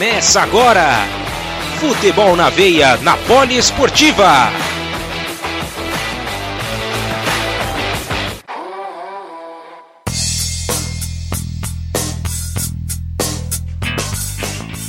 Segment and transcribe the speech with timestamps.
[0.00, 1.06] Começa agora!
[1.78, 4.50] Futebol na veia, na Poliesportiva.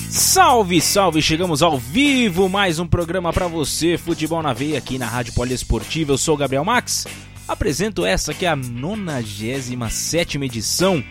[0.10, 1.22] Salve, salve!
[1.22, 6.14] Chegamos ao vivo, mais um programa para você, Futebol na Veia, aqui na Rádio Poliesportiva.
[6.14, 7.06] Eu sou o Gabriel Max,
[7.46, 11.04] apresento essa que é a 97 edição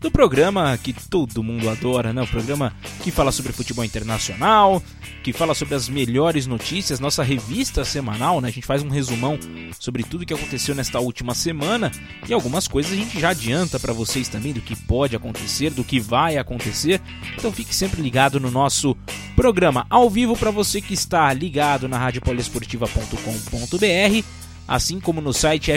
[0.00, 2.22] do programa que todo mundo adora, né?
[2.22, 2.72] O programa
[3.02, 4.82] que fala sobre futebol internacional,
[5.22, 8.48] que fala sobre as melhores notícias, nossa revista semanal, né?
[8.48, 9.38] A gente faz um resumão
[9.78, 11.92] sobre tudo que aconteceu nesta última semana
[12.26, 15.84] e algumas coisas a gente já adianta para vocês também do que pode acontecer, do
[15.84, 16.98] que vai acontecer.
[17.36, 18.96] Então fique sempre ligado no nosso
[19.36, 24.24] programa ao vivo para você que está ligado na radiopoliesportiva.com.br,
[24.66, 25.70] assim como no site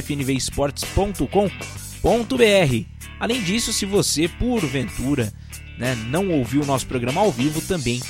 [2.04, 2.86] fnvesportes.com.br.
[3.20, 5.32] Além disso, se você, porventura,
[5.78, 8.02] né, não ouviu o nosso programa ao vivo, também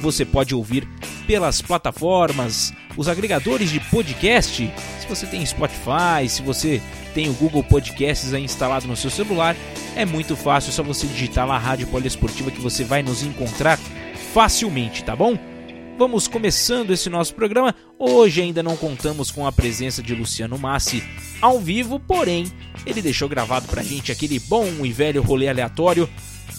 [0.00, 0.86] você pode ouvir
[1.26, 4.70] pelas plataformas, os agregadores de podcast.
[5.00, 6.82] Se você tem Spotify, se você
[7.14, 9.56] tem o Google Podcasts aí instalado no seu celular,
[9.96, 13.78] é muito fácil, é só você digitar lá Rádio Poliesportiva que você vai nos encontrar
[14.32, 15.38] facilmente, tá bom?
[15.98, 17.74] Vamos começando esse nosso programa.
[17.98, 21.02] Hoje ainda não contamos com a presença de Luciano Massi
[21.42, 22.46] ao vivo, porém,
[22.86, 26.08] ele deixou gravado pra gente aquele bom e velho rolê aleatório.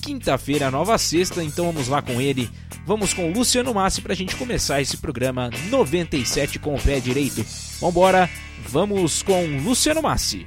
[0.02, 2.50] Quinta-feira, nova sexta, então vamos lá com ele.
[2.86, 7.46] Vamos com Luciano Massi pra gente começar esse programa 97 com o pé direito.
[7.80, 8.30] Vambora,
[8.68, 10.46] vamos com Luciano Massi.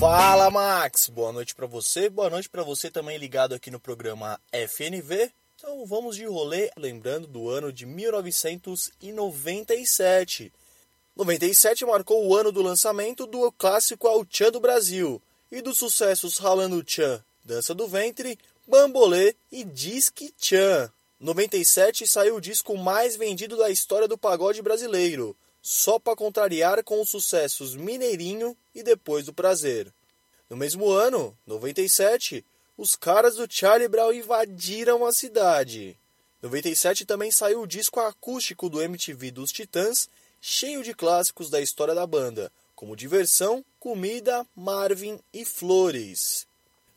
[0.00, 4.40] Fala Max, boa noite para você, boa noite para você também ligado aqui no programa
[4.50, 5.30] FNV.
[5.54, 10.50] Então vamos de rolê, lembrando do ano de 1997.
[11.14, 15.20] 97 marcou o ano do lançamento do clássico Ao Tchan do Brasil
[15.52, 20.90] e dos sucessos Ralando Tchan, Dança do Ventre, Bambolê e Disque Tchan.
[21.20, 27.00] 97 saiu o disco mais vendido da história do pagode brasileiro, só para contrariar com
[27.00, 29.92] os sucessos Mineirinho e Depois do Prazer.
[30.48, 32.44] No mesmo ano, 97,
[32.76, 35.98] os caras do Charlie Brown invadiram a cidade.
[36.42, 40.08] 97 também saiu o disco acústico do MTV dos Titãs,
[40.40, 46.46] cheio de clássicos da história da banda, como Diversão, Comida, Marvin e Flores.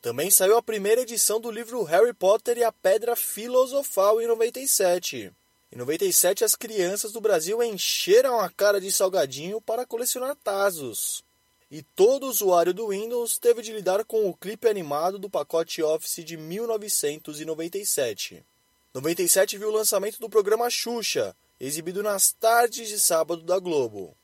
[0.01, 5.31] Também saiu a primeira edição do livro Harry Potter e a Pedra Filosofal em 97.
[5.73, 11.23] Em 97, as crianças do Brasil encheram a cara de salgadinho para colecionar Tazos.
[11.71, 16.23] E todo usuário do Windows teve de lidar com o clipe animado do pacote Office
[16.23, 18.45] de 1997.
[18.93, 24.15] 97 viu o lançamento do programa Xuxa, exibido nas tardes de sábado da Globo.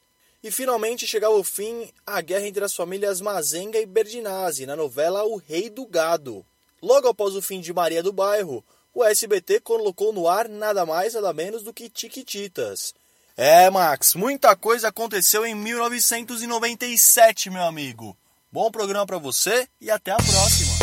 [0.43, 5.23] E finalmente chegava o fim a guerra entre as famílias Mazenga e Berdinazzi na novela
[5.23, 6.45] O Rei do Gado.
[6.79, 8.63] Logo após o fim de Maria do Bairro,
[8.99, 12.93] o SBT colocou no ar nada mais nada menos do que Tiquititas.
[13.37, 18.17] É, Max, muita coisa aconteceu em 1997, meu amigo.
[18.51, 20.73] Bom programa para você e até a próxima.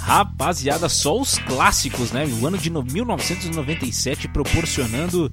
[0.00, 2.24] Rapaziada, só os clássicos, né?
[2.40, 5.32] O ano de 1997 proporcionando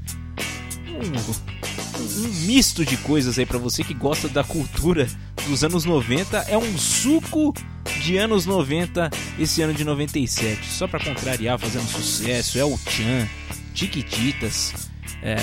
[0.96, 5.08] um, um misto de coisas aí para você que gosta da cultura
[5.48, 6.38] dos anos 90.
[6.48, 7.54] É um suco
[8.02, 10.66] de anos 90 esse ano de 97.
[10.72, 12.58] Só para contrariar, fazendo sucesso.
[12.60, 13.28] É o Chan,
[13.74, 14.90] Tiquititas.
[15.22, 15.38] É...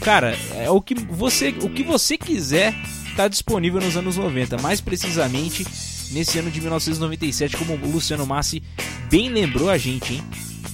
[0.00, 2.74] Cara, é o que você, o que você quiser
[3.16, 4.58] tá disponível nos anos 90.
[4.58, 5.66] Mais precisamente
[6.12, 8.62] nesse ano de 1997, como o Luciano Massi
[9.10, 10.24] bem lembrou a gente, hein?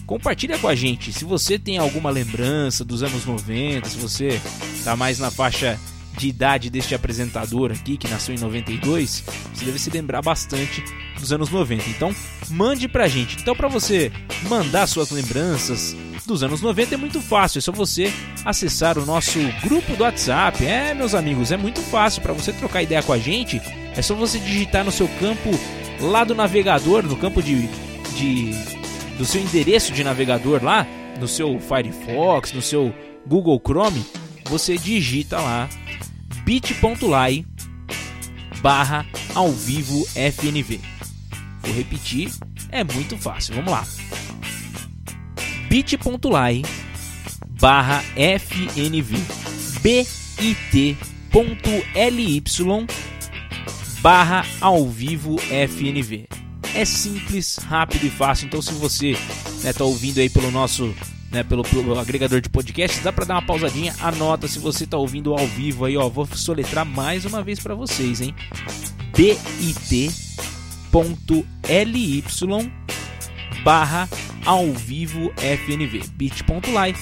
[0.06, 4.40] Compartilha com a gente se você tem alguma lembrança dos anos 90, se você
[4.84, 5.78] tá mais na faixa
[6.16, 9.24] de idade deste apresentador aqui, que nasceu em 92,
[9.54, 10.84] você deve se lembrar bastante
[11.18, 11.88] dos anos 90.
[11.88, 12.14] Então,
[12.50, 13.36] mande pra gente.
[13.40, 14.12] Então, para você
[14.48, 18.12] mandar suas lembranças dos anos 90 é muito fácil, é só você
[18.44, 20.64] acessar o nosso grupo do WhatsApp.
[20.64, 23.60] É, meus amigos, é muito fácil para você trocar ideia com a gente.
[23.96, 25.50] É só você digitar no seu campo
[26.00, 27.68] lá do navegador, no campo de,
[28.16, 28.71] de
[29.18, 30.86] do seu endereço de navegador lá,
[31.18, 32.94] no seu Firefox, no seu
[33.26, 34.04] Google Chrome,
[34.46, 35.68] você digita lá
[36.44, 37.46] bit.ly
[38.60, 40.80] barra ao vivo FNV.
[41.60, 42.30] Vou repetir,
[42.70, 43.86] é muito fácil, vamos lá.
[45.68, 46.62] bit.ly
[47.60, 49.16] barra FNV
[49.82, 50.92] bit.ly
[54.00, 56.28] barra ao vivo FNV.
[56.74, 58.46] É simples, rápido e fácil.
[58.46, 60.94] Então, se você está né, tá ouvindo aí pelo nosso
[61.30, 64.98] né, pelo, pelo, agregador de podcast, dá para dar uma pausadinha, anota se você está
[64.98, 68.34] ouvindo ao vivo aí, ó, vou soletrar mais uma vez para vocês, hein?
[69.16, 69.52] bit.ly
[73.64, 74.08] barra
[74.44, 76.02] ao vivo FNV.
[76.14, 76.94] bit.ly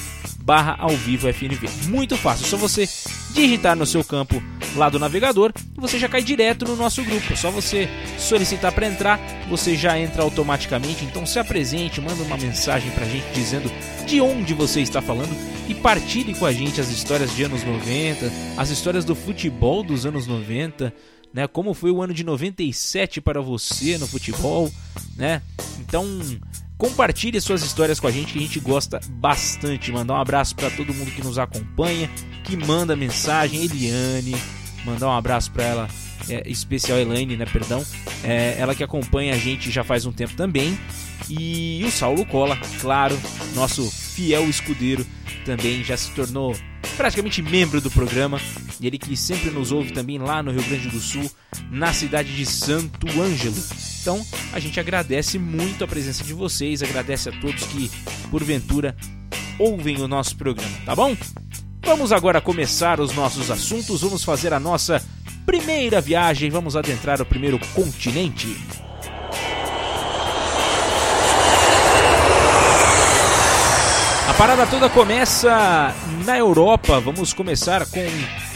[0.43, 1.69] barra ao vivo FNV.
[1.89, 2.87] Muito fácil, só você
[3.32, 4.43] digitar no seu campo
[4.77, 7.32] lá do navegador e você já cai direto no nosso grupo.
[7.32, 7.88] É só você
[8.19, 9.19] solicitar para entrar,
[9.49, 11.05] você já entra automaticamente.
[11.05, 13.71] Então se apresente, manda uma mensagem pra gente dizendo
[14.06, 15.35] de onde você está falando
[15.69, 20.05] e partilhe com a gente as histórias de anos 90, as histórias do futebol dos
[20.05, 20.93] anos 90,
[21.33, 21.47] né?
[21.47, 24.71] Como foi o ano de 97 para você no futebol,
[25.17, 25.41] né?
[25.79, 26.05] Então,
[26.76, 29.93] compartilhe suas histórias com a gente que a gente gosta bastante.
[29.93, 32.11] Mandar um abraço para todo mundo que nos acompanha,
[32.45, 34.35] que manda mensagem, Eliane,
[34.85, 35.89] mandar um abraço para ela,
[36.29, 37.85] é, especial Elaine, né, perdão,
[38.23, 40.79] é, ela que acompanha a gente já faz um tempo também.
[41.29, 43.19] E o Saulo Cola, claro,
[43.55, 45.07] nosso fiel escudeiro,
[45.45, 46.57] também já se tornou
[46.97, 48.41] praticamente membro do programa.
[48.81, 51.31] Ele que sempre nos ouve também lá no Rio Grande do Sul,
[51.71, 53.57] na cidade de Santo Ângelo.
[54.01, 57.91] Então, a gente agradece muito a presença de vocês, agradece a todos que,
[58.31, 58.97] porventura,
[59.59, 61.15] ouvem o nosso programa, tá bom?
[61.82, 65.03] Vamos agora começar os nossos assuntos, vamos fazer a nossa
[65.44, 68.56] primeira viagem, vamos adentrar o primeiro continente.
[74.29, 75.94] A parada toda começa
[76.25, 77.00] na Europa.
[77.00, 78.06] Vamos começar com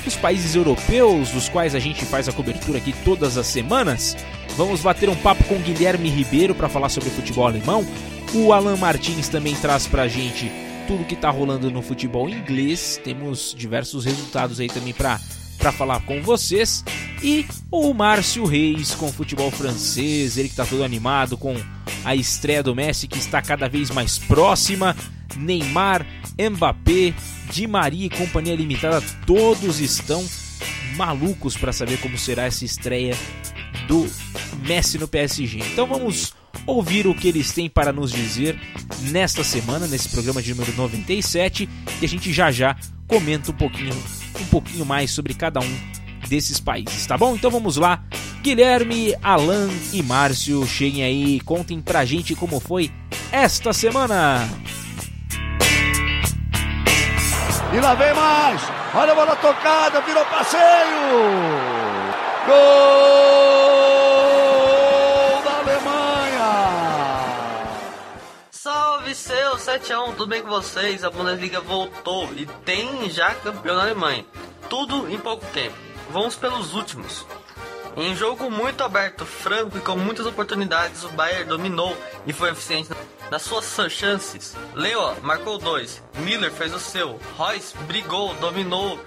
[0.06, 4.16] os países europeus, dos quais a gente faz a cobertura aqui todas as semanas.
[4.56, 7.84] Vamos bater um papo com Guilherme Ribeiro para falar sobre futebol alemão.
[8.32, 10.50] O Alan Martins também traz para a gente
[10.86, 13.00] tudo que está rolando no futebol inglês.
[13.02, 15.20] Temos diversos resultados aí também para
[15.58, 16.84] para falar com vocês
[17.22, 21.56] e o Márcio Reis com o futebol francês, ele que está todo animado com
[22.04, 24.94] a estreia do Messi que está cada vez mais próxima.
[25.36, 26.06] Neymar,
[26.38, 27.14] Mbappé,
[27.50, 30.24] Di Maria e companhia limitada, todos estão
[30.96, 33.16] malucos para saber como será essa estreia
[33.88, 34.06] do
[34.66, 35.60] Messi no PSG.
[35.72, 36.34] Então vamos
[36.66, 38.58] ouvir o que eles têm para nos dizer
[39.10, 41.68] nesta semana, nesse programa de número 97,
[42.00, 43.94] e a gente já já comenta um pouquinho,
[44.40, 45.78] um pouquinho mais sobre cada um
[46.28, 47.34] desses países, tá bom?
[47.34, 48.02] Então vamos lá.
[48.42, 52.90] Guilherme, Alan e Márcio, cheguem aí, contem pra gente como foi
[53.32, 54.48] esta semana.
[57.72, 58.62] E lá vem mais.
[58.94, 60.62] Olha a bola tocada, virou passeio.
[62.46, 63.73] Gol
[69.78, 71.02] 7x1, tudo bem com vocês?
[71.02, 74.24] A Bundesliga voltou e tem já campeão na Alemanha.
[74.70, 75.74] Tudo em pouco tempo.
[76.10, 77.26] Vamos pelos últimos.
[77.96, 82.50] Em um jogo muito aberto, franco e com muitas oportunidades, o Bayern dominou e foi
[82.50, 82.90] eficiente
[83.28, 84.54] nas suas chances.
[84.74, 89.00] Leo marcou dois, Miller fez o seu, Royce brigou, dominou,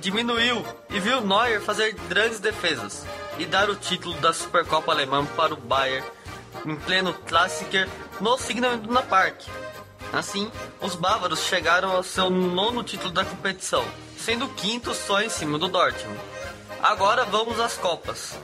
[0.00, 3.04] diminuiu e viu Neuer fazer grandes defesas
[3.38, 6.06] e dar o título da Supercopa Alemã para o Bayern
[6.64, 7.88] em pleno Klassiker
[8.20, 9.42] no Signal Iduna Park.
[10.12, 10.50] Assim,
[10.80, 13.84] os bávaros chegaram ao seu nono título da competição,
[14.18, 16.20] sendo o quinto só em cima do Dortmund.
[16.82, 18.36] Agora vamos às Copas.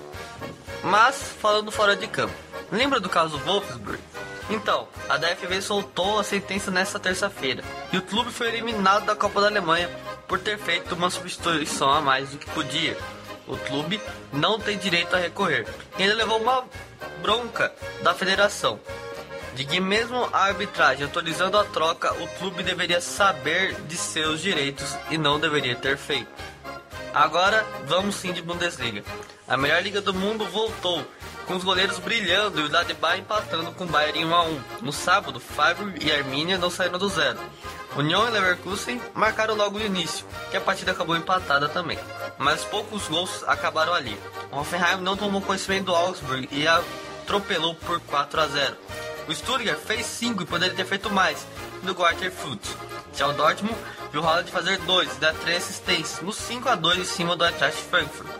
[0.83, 2.35] Mas, falando fora de campo,
[2.73, 4.01] lembra do caso Wolfsburg?
[4.49, 9.43] Então, a DFB soltou a sentença nesta terça-feira e o clube foi eliminado da Copa
[9.43, 9.91] da Alemanha
[10.27, 12.97] por ter feito uma substituição a mais do que podia.
[13.47, 14.01] O clube
[14.33, 15.67] não tem direito a recorrer
[15.99, 16.65] e ainda levou uma
[17.21, 17.73] bronca
[18.03, 18.81] da federação
[19.59, 24.97] de que mesmo a arbitragem autorizando a troca, o clube deveria saber de seus direitos
[25.11, 26.31] e não deveria ter feito.
[27.12, 29.03] Agora vamos sim de Bundesliga.
[29.49, 31.05] A melhor liga do mundo voltou,
[31.45, 34.61] com os goleiros brilhando e o Ladebach empatando com o Bayern em 1 a 1.
[34.83, 37.41] No sábado, Freiburg e Arminia não saíram do zero.
[37.97, 41.99] União e Leverkusen marcaram logo no início, que a partida acabou empatada também.
[42.38, 44.17] Mas poucos gols acabaram ali.
[44.53, 48.77] O Hoffenheim não tomou conhecimento do Augsburg e atropelou por 4 a 0.
[49.29, 51.47] O Stuttgart fez 5 e poderia ter feito mais,
[51.83, 52.63] do Quarter Foot.
[53.15, 53.77] Já o Dortmund
[54.11, 57.37] viu o Haaland fazer 2 e dar 3 assistências no 5 a 2 em cima
[57.37, 58.31] do Eintracht Frankfurt.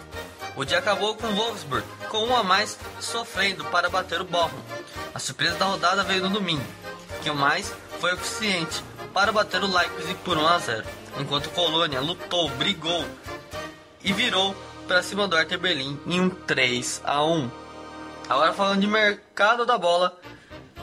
[0.57, 4.57] O dia acabou com o Wolfsburg, com um a mais, sofrendo para bater o Bochum.
[5.14, 6.64] A surpresa da rodada veio no domingo,
[7.23, 10.87] que o mais foi eficiente para bater o Leipzig por 1 a 0,
[11.18, 13.04] enquanto Colônia lutou, brigou
[14.02, 17.50] e virou para cima do Hertha Berlim em um 3 a 1.
[18.26, 20.18] Agora falando de mercado da bola,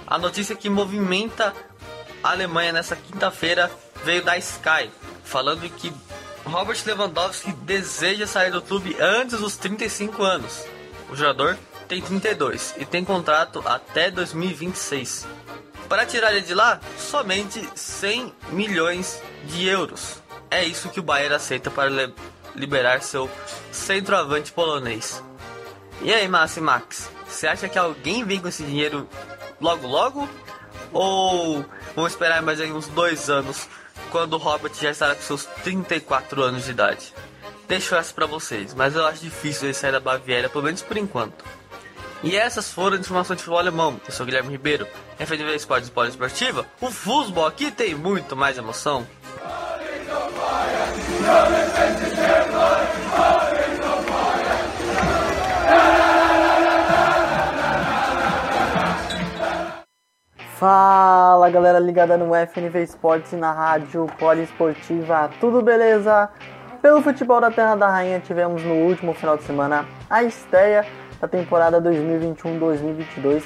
[0.08, 1.54] a notícia que movimenta
[2.24, 3.72] a Alemanha nessa quinta-feira
[4.04, 4.90] veio da Sky,
[5.24, 5.94] falando que
[6.46, 10.66] Robert Lewandowski deseja sair do clube antes dos 35 anos.
[11.10, 11.58] O jogador
[11.88, 15.28] tem 32 e tem contrato até 2026.
[15.90, 20.22] Para tirar ele de lá, somente 100 milhões de euros.
[20.50, 21.90] É isso que o Bayern aceita para
[22.56, 23.30] liberar seu
[23.72, 25.24] centroavante polonês.
[26.02, 29.08] E aí, Massi Max, Você acha que alguém vem com esse dinheiro
[29.60, 30.30] logo logo?
[30.92, 33.68] Ou vamos esperar mais uns dois anos,
[34.12, 37.14] quando o Robert já estará com seus 34 anos de idade?
[37.68, 40.98] Deixo essa pra vocês, mas eu acho difícil ele sair da Baviera, pelo menos por
[40.98, 41.44] enquanto.
[42.24, 44.00] E essas foram as informações de futebol alemão.
[44.06, 44.88] Eu sou Guilherme Ribeiro,
[45.56, 46.66] Esportes Esporte Esportiva.
[46.80, 49.06] O futebol aqui tem muito mais emoção.
[60.58, 66.30] Fala galera ligada no FNV Esportes e na rádio Poliesportiva, tudo beleza?
[66.82, 70.86] Pelo futebol da Terra da Rainha tivemos no último final de semana a estreia
[71.20, 73.44] da temporada 2021-2022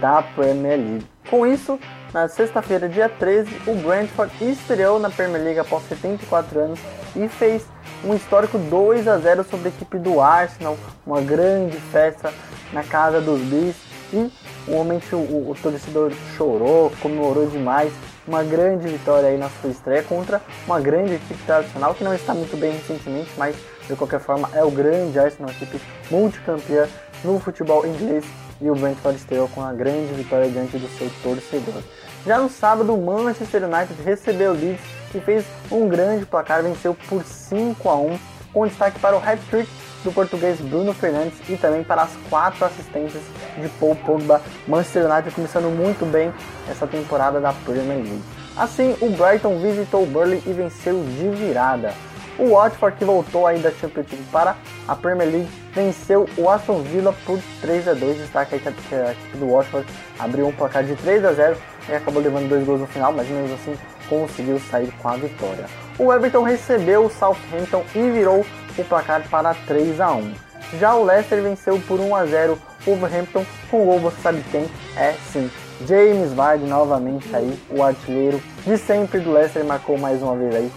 [0.00, 1.06] da Premier League.
[1.30, 1.78] Com isso,
[2.12, 6.80] na sexta-feira, dia 13, o Brentford estreou na Premier League após 74 anos
[7.14, 7.64] e fez
[8.04, 12.34] um histórico 2 a 0 sobre a equipe do Arsenal, uma grande festa
[12.72, 13.76] na casa dos Bees
[14.12, 14.28] e
[14.70, 17.92] o, o, o torcedor chorou, comemorou demais.
[18.26, 22.34] Uma grande vitória aí na sua estreia contra uma grande equipe tradicional que não está
[22.34, 23.56] muito bem recentemente, mas
[23.88, 26.86] de qualquer forma é o grande Arsenal, equipe multicampeã
[27.24, 28.24] no futebol inglês
[28.60, 31.82] e o Brentford estreou com uma grande vitória diante do seu torcedor.
[32.26, 34.80] Já no sábado, o Manchester United recebeu o Leeds
[35.14, 38.18] e fez um grande placar, venceu por 5 a 1,
[38.52, 39.68] com destaque para o hat-trick
[40.04, 43.22] do português Bruno Fernandes e também para as quatro assistências
[43.56, 44.40] de Paul Pogba.
[44.66, 46.32] Manchester United começando muito bem
[46.70, 48.22] essa temporada da Premier League.
[48.56, 51.92] Assim, o Brighton visitou o Burnley e venceu de virada.
[52.38, 57.12] O Watford, que voltou aí da Championship para a Premier League, venceu o Aston Villa
[57.26, 59.86] por 3 a 2 Destaque aí que a equipe do Watford
[60.18, 61.56] abriu um placar de 3 a 0
[61.88, 63.76] e acabou levando dois gols no final, mas mesmo assim
[64.08, 65.66] conseguiu sair com a vitória.
[65.98, 68.46] O Everton recebeu o Southampton e virou
[68.82, 70.32] o placar para 3 a 1.
[70.78, 74.44] Já o Leicester venceu por 1 a 0 o Wolverhampton com o gol, você sabe
[74.50, 74.66] quem?
[74.96, 75.50] É sim,
[75.86, 80.72] James Vardy novamente aí, o artilheiro de sempre do Leicester, marcou mais uma vez aí,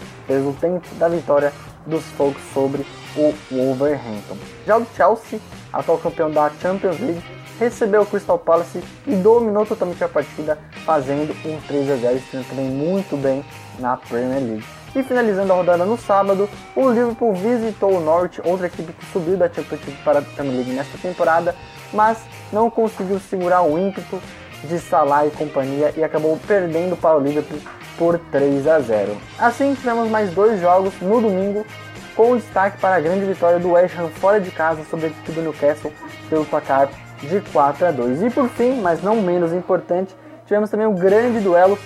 [0.59, 1.51] tempo da vitória
[1.85, 4.37] dos Folks sobre o Wolverhampton.
[4.65, 5.39] Já o Chelsea,
[5.73, 7.23] atual campeão da Champions League,
[7.59, 12.47] recebeu o Crystal Palace e dominou totalmente a partida, fazendo um 3 a 0 estando
[12.47, 13.43] também muito bem
[13.79, 14.80] na Premier League.
[14.93, 19.37] E finalizando a rodada no sábado, o Liverpool visitou o Norwich, outra equipe que subiu
[19.37, 21.55] da Championship para a Premier League nesta temporada,
[21.93, 22.17] mas
[22.51, 24.21] não conseguiu segurar o ímpeto
[24.65, 27.59] de Salah e companhia e acabou perdendo para o Liverpool
[27.97, 29.15] por 3 a 0.
[29.39, 31.65] Assim, tivemos mais dois jogos no domingo,
[32.13, 35.31] com destaque para a grande vitória do West Ham fora de casa sobre a equipe
[35.31, 35.93] do Newcastle
[36.29, 36.89] pelo placar
[37.21, 38.23] de 4 a 2.
[38.23, 40.13] E por fim, mas não menos importante,
[40.45, 41.79] tivemos também um grande duelo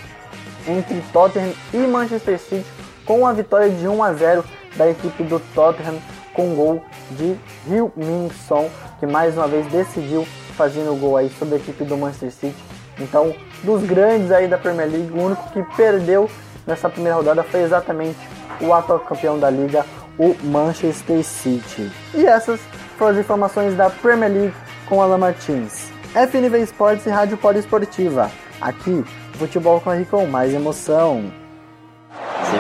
[0.68, 4.44] entre Tottenham e Manchester City com a vitória de 1 a 0
[4.76, 6.00] da equipe do Tottenham
[6.34, 8.70] com gol de Hill Min Son,
[9.00, 12.56] que mais uma vez decidiu fazendo o gol aí sobre a equipe do Manchester City.
[13.00, 13.34] Então,
[13.64, 16.30] dos grandes aí da Premier League, o único que perdeu
[16.66, 18.18] nessa primeira rodada foi exatamente
[18.62, 19.86] o atual campeão da liga,
[20.18, 21.92] o Manchester City.
[22.14, 22.60] E essas
[22.98, 24.54] foram as informações da Premier League
[24.88, 25.90] com Alan Martins.
[26.14, 28.32] FNV Esportes e Rádio Poliesportiva.
[28.62, 31.45] Aqui, futebol corre com mais emoção.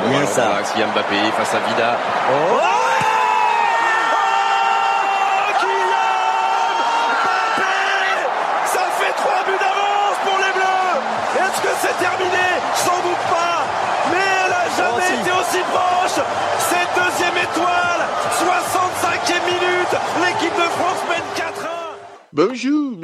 [0.05, 0.62] C'est bien ça.
[0.71, 1.97] Kylian Mbappé face à Vida.
[2.29, 2.59] Oh
[11.81, 13.65] c'est terminé Sans doute pas
[14.12, 16.24] Mais elle a jamais oh, été aussi proche
[16.69, 21.67] Cette deuxième étoile 65e minute L'équipe de France mène 4
[22.31, 22.94] Bonjour,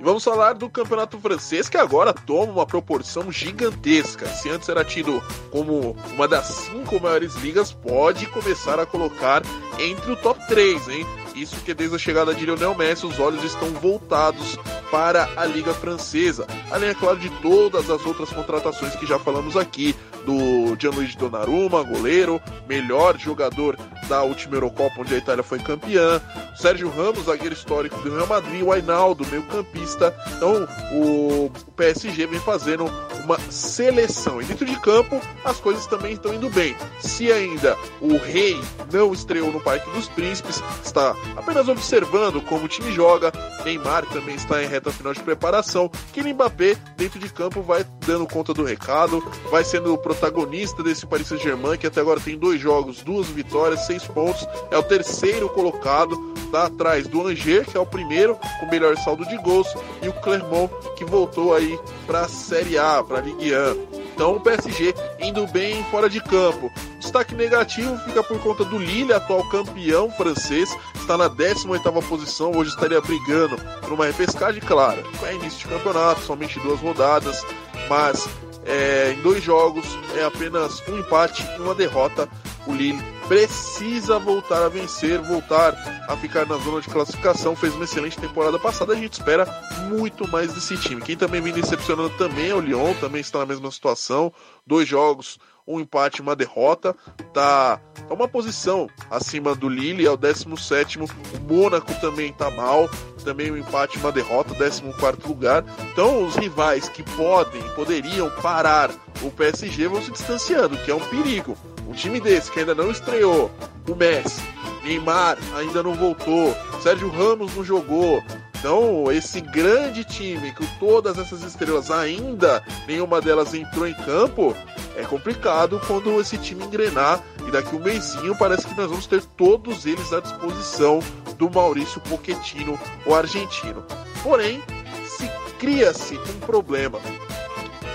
[0.00, 4.26] E vamos falar do campeonato francês que agora toma uma proporção gigantesca.
[4.26, 9.42] Se antes era tido como uma das cinco maiores ligas, pode começar a colocar
[9.78, 11.06] entre o top 3, hein?
[11.34, 14.58] Isso que desde a chegada de Lionel Messi os olhos estão voltados
[14.90, 16.46] para a Liga Francesa.
[16.70, 21.82] Além, é claro, de todas as outras contratações que já falamos aqui, do Gianluigi Donnarumma,
[21.84, 23.78] goleiro, melhor jogador
[24.08, 26.20] da última Eurocopa, onde a Itália foi campeã,
[26.56, 30.14] Sérgio Ramos, zagueiro histórico do Real Madrid, o Ainaldo, meio campista.
[30.36, 32.90] Então, o PSG vem fazendo
[33.24, 34.40] uma seleção.
[34.40, 36.74] E dentro de campo, as coisas também estão indo bem.
[37.00, 38.58] Se ainda o Rei
[38.92, 43.32] não estreou no Parque dos Príncipes, está apenas observando como o time joga.
[43.64, 45.90] Neymar também está em reta final de preparação.
[46.12, 51.06] Kylian Mbappé, dentro de campo, vai dando conta do recado, vai sendo o protagonista desse
[51.06, 55.48] Paris Saint-Germain, que até agora tem dois jogos, duas vitórias, seis pontos, é o terceiro
[55.48, 56.16] colocado,
[56.52, 59.68] tá atrás do Angers, que é o primeiro com melhor saldo de gols,
[60.02, 64.05] e o Clermont, que voltou aí para a Série A, para a Ligue 1.
[64.16, 66.72] Então o PSG indo bem fora de campo.
[66.98, 72.70] Destaque negativo fica por conta do Lille, atual campeão francês, está na 18ª posição, hoje
[72.70, 75.04] estaria brigando por uma repescagem, claro.
[75.22, 77.44] É início de campeonato, somente duas rodadas,
[77.90, 78.26] mas
[78.64, 82.26] é, em dois jogos é apenas um empate e uma derrota.
[82.66, 85.74] O Lille precisa voltar a vencer, voltar
[86.08, 87.56] a ficar na zona de classificação.
[87.56, 88.92] Fez uma excelente temporada passada.
[88.92, 89.46] A gente espera
[89.88, 91.00] muito mais desse time.
[91.00, 94.32] Quem também vem decepcionando também é o Lyon, também está na mesma situação.
[94.66, 96.94] Dois jogos, um empate uma derrota.
[97.32, 101.00] Tá, tá uma posição acima do Lille, é o 17.
[101.00, 101.06] O
[101.48, 102.88] Mônaco também tá mal,
[103.24, 104.82] também um empate uma derrota, 14
[105.26, 105.64] lugar.
[105.92, 108.90] Então os rivais que podem, poderiam parar
[109.22, 111.56] o PSG vão se distanciando, que é um perigo.
[111.86, 113.50] Um time desse que ainda não estreou,
[113.88, 114.42] o Messi,
[114.82, 118.22] Neymar ainda não voltou, Sérgio Ramos não jogou.
[118.58, 124.56] Então, esse grande time, com todas essas estrelas ainda, nenhuma delas entrou em campo,
[124.96, 129.22] é complicado quando esse time engrenar e daqui um mêsinho parece que nós vamos ter
[129.36, 131.00] todos eles à disposição
[131.38, 133.84] do Maurício Pochettino, o argentino.
[134.22, 134.62] Porém,
[135.06, 136.98] se cria-se um problema.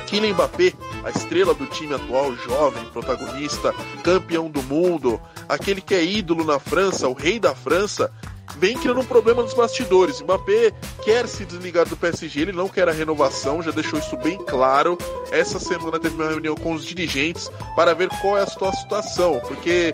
[0.08, 6.04] Kylian Mbappé a estrela do time atual, jovem, protagonista, campeão do mundo, aquele que é
[6.04, 8.12] ídolo na França, o rei da França,
[8.58, 10.22] vem criando um problema nos bastidores.
[10.22, 10.72] Mbappé
[11.04, 14.98] quer se desligar do PSG, ele não quer a renovação, já deixou isso bem claro.
[15.32, 19.40] Essa semana teve uma reunião com os dirigentes para ver qual é a sua situação,
[19.48, 19.94] porque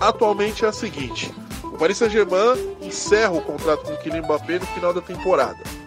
[0.00, 1.32] atualmente é a seguinte:
[1.64, 5.81] o Paris Saint-Germain encerra o contrato com o Kylian Mbappé no final da temporada.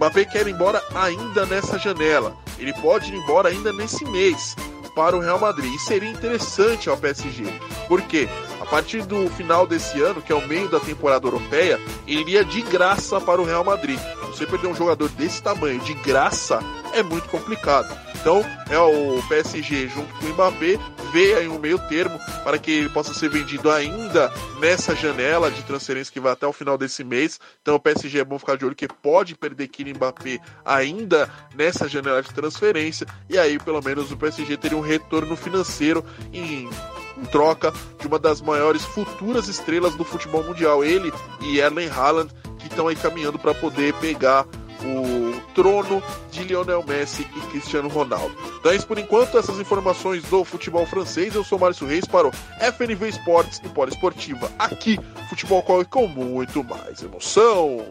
[0.00, 2.34] Mbappé quer ir embora ainda nessa janela.
[2.58, 4.56] Ele pode ir embora ainda nesse mês
[4.96, 5.74] para o Real Madrid.
[5.74, 7.44] E seria interessante ao PSG,
[7.86, 8.26] porque
[8.62, 12.42] a partir do final desse ano, que é o meio da temporada europeia, ele iria
[12.42, 14.00] de graça para o Real Madrid.
[14.28, 16.60] Você perder um jogador desse tamanho de graça
[16.94, 17.94] é muito complicado.
[18.20, 20.78] Então, é o PSG junto com o Mbappé
[21.12, 25.62] vê aí um meio termo para que ele possa ser vendido ainda nessa janela de
[25.62, 27.40] transferência que vai até o final desse mês.
[27.60, 31.88] Então o PSG é bom ficar de olho que pode perder Kylian Mbappé ainda nessa
[31.88, 36.68] janela de transferência e aí pelo menos o PSG teria um retorno financeiro em
[37.16, 42.32] em troca de uma das maiores futuras estrelas do futebol mundial, ele e Erling Haaland,
[42.58, 44.46] que estão aí caminhando para poder pegar
[44.82, 45.19] o
[45.54, 48.34] trono de Lionel Messi e Cristiano Ronaldo.
[48.58, 51.34] Então é isso por enquanto, essas informações do futebol francês.
[51.34, 54.50] Eu sou Márcio Reis para o FNV Esportes e Poliesportiva.
[54.58, 57.84] Aqui, futebol corre com muito mais emoção.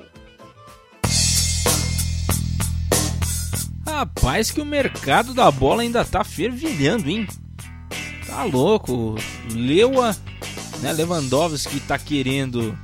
[3.88, 7.28] Rapaz, que o mercado da bola ainda tá fervilhando, hein?
[8.26, 9.16] Tá louco.
[9.52, 10.16] Leua,
[10.82, 12.78] né, Lewandowski tá querendo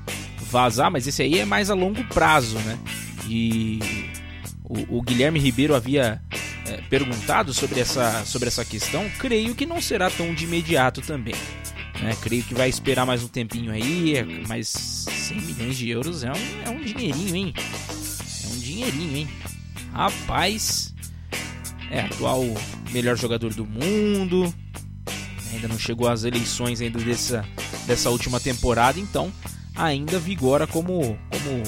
[0.50, 2.78] vazar, mas esse aí é mais a longo prazo, né?
[3.28, 3.80] E
[4.68, 6.22] o, o Guilherme Ribeiro havia
[6.68, 9.10] é, perguntado sobre essa, sobre essa questão.
[9.20, 11.36] Creio que não será tão de imediato também.
[12.02, 12.16] Né?
[12.22, 16.32] Creio que vai esperar mais um tempinho aí, é, mas 100 milhões de euros é
[16.32, 17.54] um, é um dinheirinho, hein?
[17.58, 19.30] É um dinheirinho, hein?
[19.94, 20.94] Rapaz,
[21.90, 22.44] é atual
[22.92, 24.54] melhor jogador do mundo,
[25.54, 27.46] ainda não chegou às eleições ainda dessa,
[27.88, 29.32] dessa última temporada, então
[29.76, 31.64] ainda vigora como, como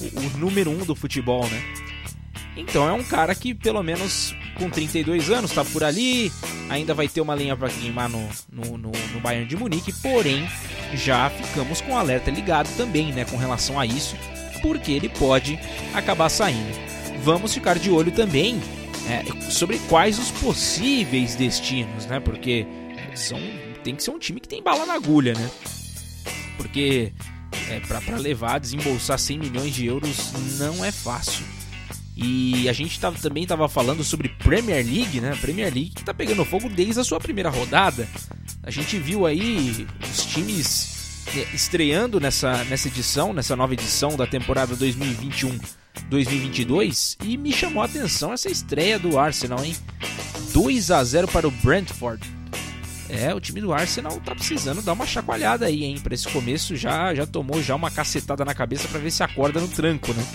[0.00, 1.85] o, o número um do futebol, né?
[2.56, 6.32] Então é um cara que, pelo menos com 32 anos, tá por ali,
[6.70, 10.48] ainda vai ter uma linha para queimar no, no, no, no, Bayern de Munique, porém
[10.94, 14.16] já ficamos com o alerta ligado também, né, com relação a isso,
[14.62, 15.58] porque ele pode
[15.94, 16.74] acabar saindo.
[17.22, 18.58] Vamos ficar de olho também
[19.08, 22.66] é, sobre quais os possíveis destinos, né, porque
[23.14, 23.38] são,
[23.84, 25.50] tem que ser um time que tem bala na agulha, né,
[26.56, 27.12] porque
[27.68, 31.44] é, para levar, desembolsar 100 milhões de euros não é fácil.
[32.16, 35.36] E a gente tava, também estava falando sobre Premier League, né?
[35.38, 38.08] Premier League que tá pegando fogo desde a sua primeira rodada.
[38.62, 44.26] A gente viu aí os times é, estreando nessa, nessa edição, nessa nova edição da
[44.26, 49.76] temporada 2021-2022 e me chamou a atenção essa estreia do Arsenal, hein?
[50.54, 52.34] 2 a 0 para o Brentford.
[53.08, 56.00] É, o time do Arsenal tá precisando dar uma chacoalhada aí, hein?
[56.00, 59.60] Para esse começo já já tomou já uma cacetada na cabeça para ver se acorda
[59.60, 60.26] no tranco, né?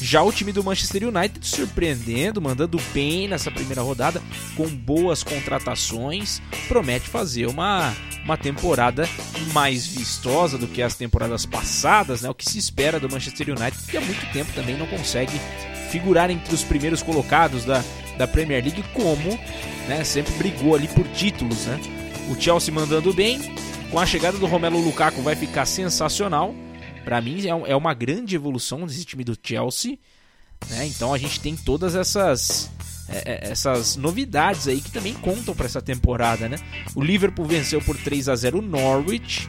[0.00, 4.22] Já o time do Manchester United surpreendendo, mandando bem nessa primeira rodada,
[4.54, 9.08] com boas contratações, promete fazer uma, uma temporada
[9.52, 12.28] mais vistosa do que as temporadas passadas, né?
[12.28, 15.40] O que se espera do Manchester United, que há muito tempo também não consegue
[15.90, 17.82] figurar entre os primeiros colocados da,
[18.18, 19.38] da Premier League, como
[19.88, 21.64] né, sempre brigou ali por títulos.
[21.66, 21.80] Né?
[22.28, 23.54] O Chelsea mandando bem,
[23.90, 26.54] com a chegada do Romelu Lukaku vai ficar sensacional.
[27.06, 29.96] Para mim é, é uma grande evolução desse time do Chelsea.
[30.68, 30.86] Né?
[30.88, 32.68] Então a gente tem todas essas
[33.08, 36.56] é, é essas novidades aí que também contam para essa temporada, né?
[36.96, 39.48] O Liverpool venceu por 3 a 0 o Norwich,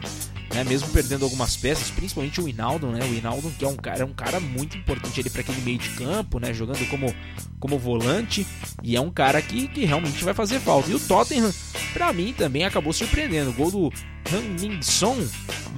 [0.54, 0.64] né?
[0.64, 3.04] Mesmo perdendo algumas peças, principalmente o Hinaldo, né?
[3.04, 5.78] O Hinaldo que é um cara, é um cara muito importante ali para aquele meio
[5.78, 6.54] de campo, né?
[6.54, 7.14] Jogando como,
[7.60, 8.46] como volante
[8.84, 10.90] e é um cara que, que realmente vai fazer falta.
[10.90, 11.54] E o Tottenham,
[11.94, 13.52] para mim, também acabou surpreendendo.
[13.52, 13.94] O gol do
[14.34, 14.58] Han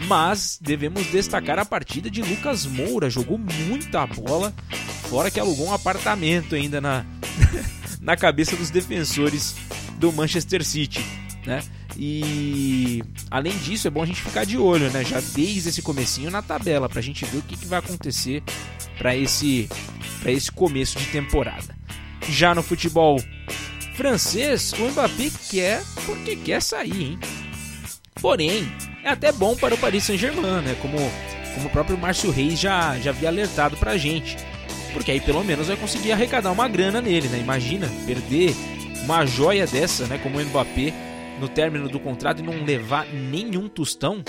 [0.08, 4.54] mas devemos destacar a partida de Lucas Moura, jogou muita bola,
[5.10, 7.06] fora que alugou um apartamento ainda na,
[8.02, 9.56] na cabeça dos defensores
[9.98, 11.06] do Manchester City,
[11.46, 11.62] né?
[12.02, 15.04] E além disso, é bom a gente ficar de olho, né?
[15.04, 18.42] Já desde esse comecinho na tabela, para a gente ver o que, que vai acontecer
[18.98, 19.68] para esse,
[20.26, 21.76] esse começo de temporada.
[22.30, 23.22] Já no futebol
[23.96, 27.20] francês, o Mbappé quer porque quer sair, hein?
[28.22, 28.72] Porém,
[29.04, 30.78] é até bom para o Paris Saint-Germain, né?
[30.82, 30.98] Como,
[31.54, 34.38] como o próprio Márcio Reis já, já havia alertado para a gente.
[34.94, 37.40] Porque aí pelo menos vai conseguir arrecadar uma grana nele, né?
[37.40, 38.56] Imagina perder
[39.04, 40.18] uma joia dessa, né?
[40.18, 41.09] Como o Mbappé
[41.40, 44.24] no término do contrato e não levar nenhum tostão,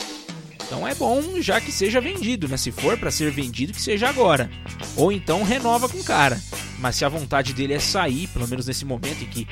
[0.70, 2.56] então é bom já que seja vendido, né?
[2.56, 4.48] Se for para ser vendido, que seja agora.
[4.96, 6.40] Ou então renova com o cara.
[6.78, 9.48] Mas se a vontade dele é sair, pelo menos nesse momento em que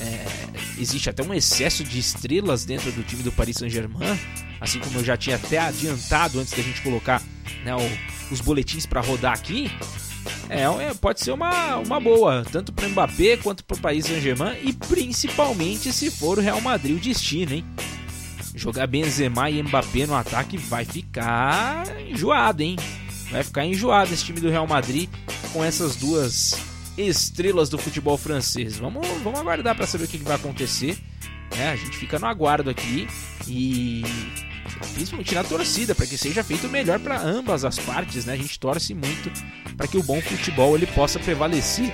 [0.00, 0.26] é,
[0.80, 4.16] existe até um excesso de estrelas dentro do time do Paris Saint-Germain,
[4.60, 7.20] assim como eu já tinha até adiantado antes da gente colocar
[7.64, 9.68] né, o, os boletins para rodar aqui,
[10.50, 14.06] é, é, pode ser uma, uma boa, tanto para o Mbappé quanto para o Paris
[14.06, 17.64] Saint-Germain e principalmente se for o Real Madrid o destino, hein?
[18.54, 22.76] Jogar Benzema e Mbappé no ataque vai ficar enjoado, hein?
[23.30, 25.08] Vai ficar enjoado esse time do Real Madrid
[25.52, 26.54] com essas duas
[26.98, 28.76] estrelas do futebol francês.
[28.76, 30.98] Vamos, vamos aguardar para saber o que vai acontecer.
[31.56, 33.08] É, a gente fica no aguardo aqui
[33.46, 34.02] e
[34.94, 38.34] principalmente na torcida, para que seja feito o melhor para ambas as partes, né?
[38.34, 39.30] A gente torce muito
[39.76, 41.92] para que o bom futebol ele possa prevalecer,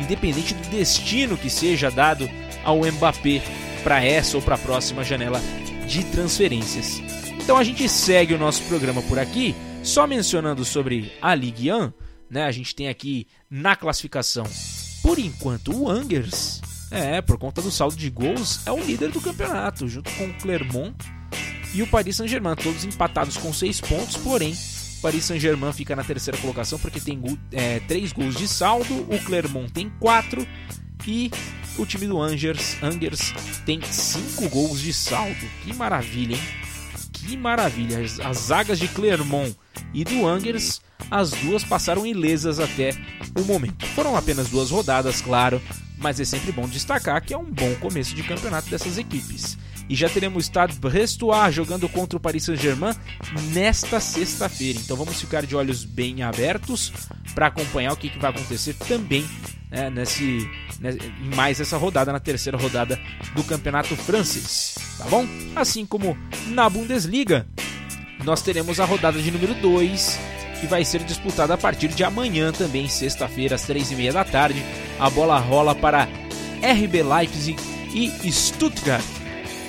[0.00, 2.28] independente do destino que seja dado
[2.64, 3.42] ao Mbappé
[3.82, 5.40] para essa ou para a próxima janela
[5.86, 7.00] de transferências.
[7.40, 11.92] Então a gente segue o nosso programa por aqui, só mencionando sobre a Ligue 1,
[12.30, 12.44] né?
[12.44, 14.44] A gente tem aqui na classificação,
[15.02, 16.60] por enquanto, o Angers.
[16.90, 20.34] É, por conta do saldo de gols, é o líder do campeonato, junto com o
[20.34, 20.96] Clermont
[21.74, 26.02] e o Paris Saint-Germain, todos empatados com 6 pontos, porém o Paris Saint-Germain fica na
[26.02, 30.46] terceira colocação porque tem é, 3 gols de saldo, o Clermont tem 4
[31.06, 31.30] e
[31.78, 33.32] o time do Angers, Angers
[33.64, 35.46] tem 5 gols de saldo.
[35.64, 36.42] Que maravilha, hein?
[37.12, 38.00] Que maravilha!
[38.00, 39.56] As, as zagas de Clermont
[39.94, 42.90] e do Angers, as duas passaram ilesas até
[43.38, 43.86] o momento.
[43.88, 45.62] Foram apenas duas rodadas, claro,
[45.96, 49.56] mas é sempre bom destacar que é um bom começo de campeonato dessas equipes
[49.88, 52.94] e já teremos o Stade Brestois jogando contra o Paris Saint-Germain
[53.52, 54.78] nesta sexta-feira.
[54.78, 56.92] Então vamos ficar de olhos bem abertos
[57.34, 59.24] para acompanhar o que, que vai acontecer também
[59.70, 60.48] né, nesse,
[60.80, 63.00] né, em mais essa rodada, na terceira rodada
[63.34, 64.74] do Campeonato Francês.
[64.98, 65.26] Tá bom?
[65.56, 66.16] Assim como
[66.48, 67.46] na Bundesliga,
[68.24, 70.20] nós teremos a rodada de número 2
[70.60, 74.24] que vai ser disputada a partir de amanhã também, sexta-feira, às três e meia da
[74.24, 74.60] tarde.
[74.98, 76.08] A bola rola para
[76.60, 77.56] RB Leipzig
[77.94, 79.17] e Stuttgart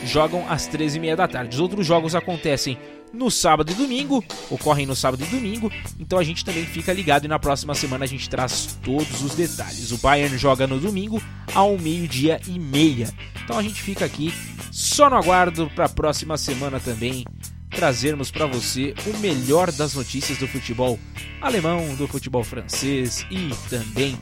[0.05, 1.55] jogam às 13h30 da tarde.
[1.55, 2.77] Os outros jogos acontecem
[3.13, 7.25] no sábado e domingo, ocorrem no sábado e domingo, então a gente também fica ligado
[7.25, 9.91] e na próxima semana a gente traz todos os detalhes.
[9.91, 11.21] O Bayern joga no domingo
[11.53, 13.09] ao meio-dia e meia.
[13.43, 14.33] Então a gente fica aqui
[14.71, 17.25] só no aguardo para a próxima semana também
[17.69, 20.99] trazermos para você o melhor das notícias do futebol
[21.41, 24.17] alemão, do futebol francês e também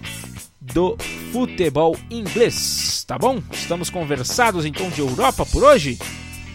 [0.74, 0.98] do
[1.32, 3.42] futebol inglês, tá bom?
[3.52, 5.98] Estamos conversados então de Europa por hoje?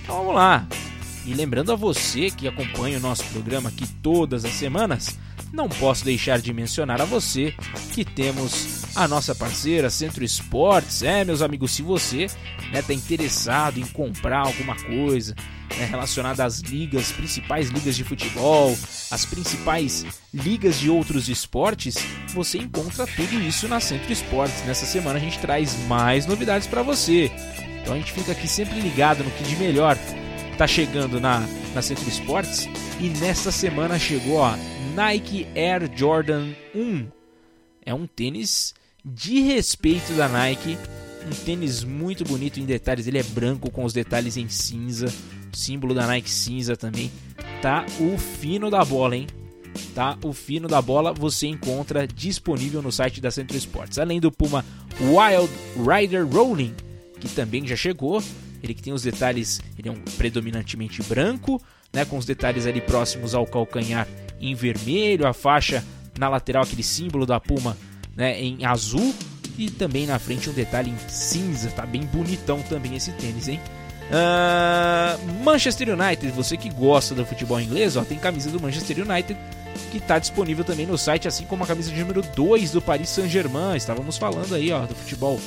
[0.03, 0.67] Então vamos lá.
[1.25, 5.19] E lembrando a você que acompanha o nosso programa aqui todas as semanas,
[5.53, 7.55] não posso deixar de mencionar a você
[7.93, 11.03] que temos a nossa parceira Centro Esportes.
[11.03, 15.35] É, meus amigos, se você está né, tá interessado em comprar alguma coisa,
[15.77, 18.77] né, relacionada às ligas, principais ligas de futebol,
[19.11, 21.97] as principais ligas de outros esportes,
[22.29, 24.65] você encontra tudo isso na Centro Esportes.
[24.65, 27.31] Nessa semana a gente traz mais novidades para você.
[27.83, 29.99] Então a gente fica aqui sempre ligado no que de melhor
[30.53, 32.69] está chegando na, na Centro Esportes.
[33.01, 34.57] E nesta semana chegou a
[34.95, 37.07] Nike Air Jordan 1.
[37.85, 38.75] É um tênis
[39.05, 40.77] de respeito da Nike.
[41.27, 43.07] Um tênis muito bonito em detalhes.
[43.07, 45.13] Ele é branco com os detalhes em cinza
[45.53, 47.11] símbolo da Nike cinza também.
[47.61, 49.27] Tá o fino da bola, hein?
[49.95, 53.99] Tá o fino da bola você encontra disponível no site da Centro Esportes.
[53.99, 54.65] Além do Puma
[55.01, 56.75] Wild Rider Rolling,
[57.21, 58.23] que também já chegou.
[58.63, 61.61] Ele que tem os detalhes, ele é um predominantemente branco,
[61.93, 64.07] né, com os detalhes ali próximos ao calcanhar
[64.43, 65.85] em vermelho, a faixa
[66.19, 67.77] na lateral aquele símbolo da Puma,
[68.15, 69.15] né, em azul
[69.57, 73.61] E também na frente um detalhe em cinza, tá bem bonitão também esse tênis, hein?
[74.11, 79.39] Uh, Manchester United, você que gosta do futebol inglês, ó, tem camisa do Manchester United
[79.91, 83.09] que está disponível também no site, assim como a camisa de número 2 do Paris
[83.09, 83.77] Saint-Germain.
[83.77, 85.41] Estávamos falando aí, ó, do futebol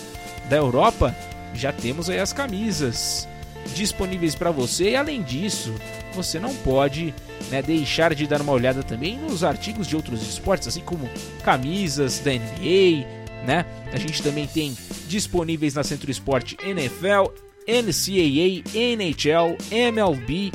[0.49, 1.15] da Europa.
[1.53, 3.27] Já temos aí as camisas
[3.73, 5.73] disponíveis para você e além disso,
[6.13, 7.13] você não pode
[7.49, 11.09] né, deixar de dar uma olhada também nos artigos de outros esportes, assim como
[11.43, 13.05] camisas da NBA,
[13.45, 13.65] né?
[13.91, 14.75] A gente também tem
[15.07, 17.31] disponíveis na Centro Esporte NFL,
[17.67, 20.51] NCAA, NHL, MLB,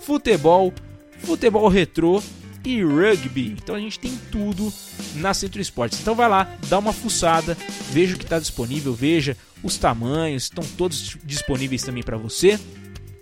[0.00, 0.72] futebol,
[1.18, 2.22] futebol retrô
[2.64, 3.56] e rugby.
[3.62, 4.72] Então a gente tem tudo
[5.16, 6.00] na Centro Esportes.
[6.00, 7.56] Então vai lá, dá uma fuçada,
[7.90, 12.58] veja o que está disponível, veja os tamanhos, estão todos disponíveis também para você.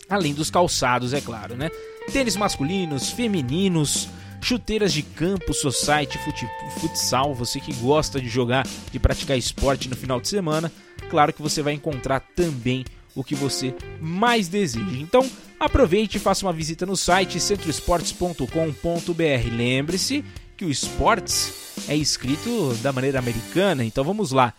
[0.09, 1.71] Além dos calçados, é claro, né?
[2.13, 4.09] Tênis masculinos, femininos,
[4.41, 6.47] chuteiras de campo, society, fute,
[6.79, 10.71] futsal, você que gosta de jogar, de praticar esporte no final de semana,
[11.11, 14.99] claro que você vai encontrar também o que você mais deseja.
[14.99, 19.51] Então, aproveite e faça uma visita no site centroesportes.com.br.
[19.53, 20.25] Lembre-se
[20.57, 24.55] que o esportes é escrito da maneira americana, então vamos lá.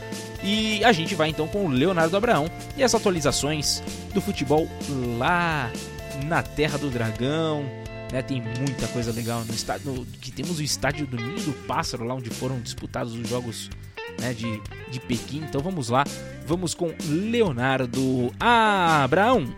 [0.44, 3.82] E a gente vai então com o Leonardo Abraão e as atualizações
[4.14, 4.68] do futebol
[5.18, 5.72] lá
[6.26, 7.64] na Terra do Dragão.
[8.12, 10.06] Né, tem muita coisa legal no estádio.
[10.20, 13.70] Que temos o estádio do Ninho do Pássaro, lá onde foram disputados os jogos
[14.20, 15.44] né, de, de Pequim.
[15.48, 16.04] Então vamos lá,
[16.46, 19.56] vamos com Leonardo Abraão.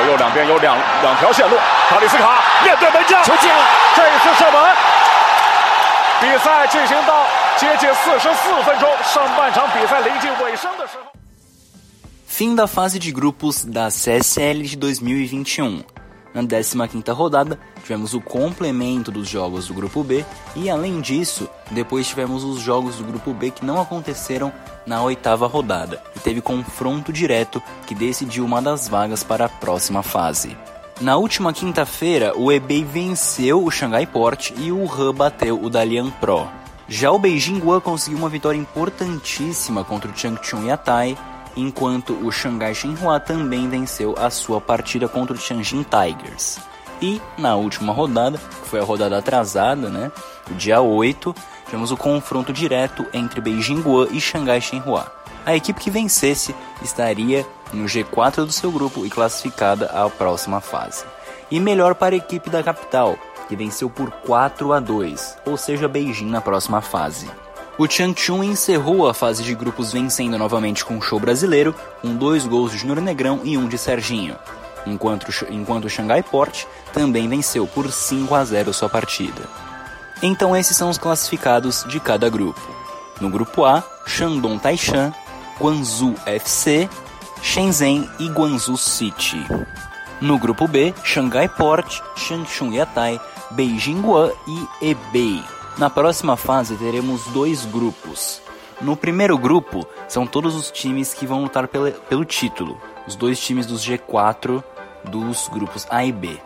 [0.00, 1.56] 左右两边有两两条线路，
[1.90, 3.58] 卡里斯卡面对门将，球进了，
[3.94, 4.74] 这一次射门。
[6.22, 7.26] 比赛进行到
[7.58, 11.10] 接近四十四分钟，上半场比赛临近尾声的时候。
[12.26, 15.84] Fim da fase de grupos da CSL de 2021.
[16.32, 22.06] Na 15ª rodada, tivemos o complemento dos jogos do grupo B e além disso, depois
[22.06, 24.52] tivemos os jogos do grupo B que não aconteceram
[24.86, 30.02] na oitava rodada e teve confronto direto que decidiu uma das vagas para a próxima
[30.02, 30.56] fase.
[31.00, 36.10] Na última quinta-feira, o Ebay venceu o Shanghai Port e o Han bateu o Dalian
[36.10, 36.46] Pro.
[36.86, 41.16] Já o Beijing Guan conseguiu uma vitória importantíssima contra o Changchun Yatai
[41.56, 46.58] enquanto o Shanghai Shenhua também venceu a sua partida contra o Tianjin Tigers.
[47.02, 50.12] E na última rodada, que foi a rodada atrasada, né,
[50.50, 51.34] dia 8,
[51.64, 55.10] tivemos o confronto direto entre Beijing Guo e Shanghai Shenhua.
[55.46, 61.04] A equipe que vencesse estaria no G4 do seu grupo e classificada à próxima fase.
[61.50, 63.16] E melhor para a equipe da capital,
[63.48, 67.28] que venceu por 4 a 2, ou seja, Beijing na próxima fase.
[67.80, 72.46] O Changchun encerrou a fase de grupos vencendo novamente com o show brasileiro, com dois
[72.46, 74.36] gols de Júnior Negrão e um de Serginho,
[74.84, 79.48] enquanto, enquanto o Shanghai Port também venceu por 5 a 0 sua partida.
[80.22, 82.60] Então esses são os classificados de cada grupo.
[83.18, 85.10] No grupo A, Shandong Taishan,
[85.58, 86.86] Guangzhou FC,
[87.40, 89.42] Shenzhen e Guangzhou City.
[90.20, 93.18] No grupo B, Shanghai Port, Changchun Yatai,
[93.52, 95.42] Beijing Guan e Hebei.
[95.80, 98.42] Na próxima fase teremos dois grupos.
[98.82, 103.40] No primeiro grupo são todos os times que vão lutar pelo, pelo título, os dois
[103.40, 104.62] times dos G4
[105.04, 106.38] dos grupos A e B.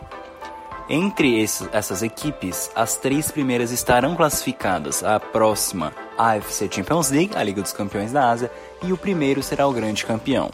[0.87, 1.43] Entre
[1.73, 7.73] essas equipes, as três primeiras estarão classificadas à próxima AFC Champions League, a Liga dos
[7.73, 8.49] Campeões da Ásia,
[8.81, 10.49] e o primeiro será o grande campeão.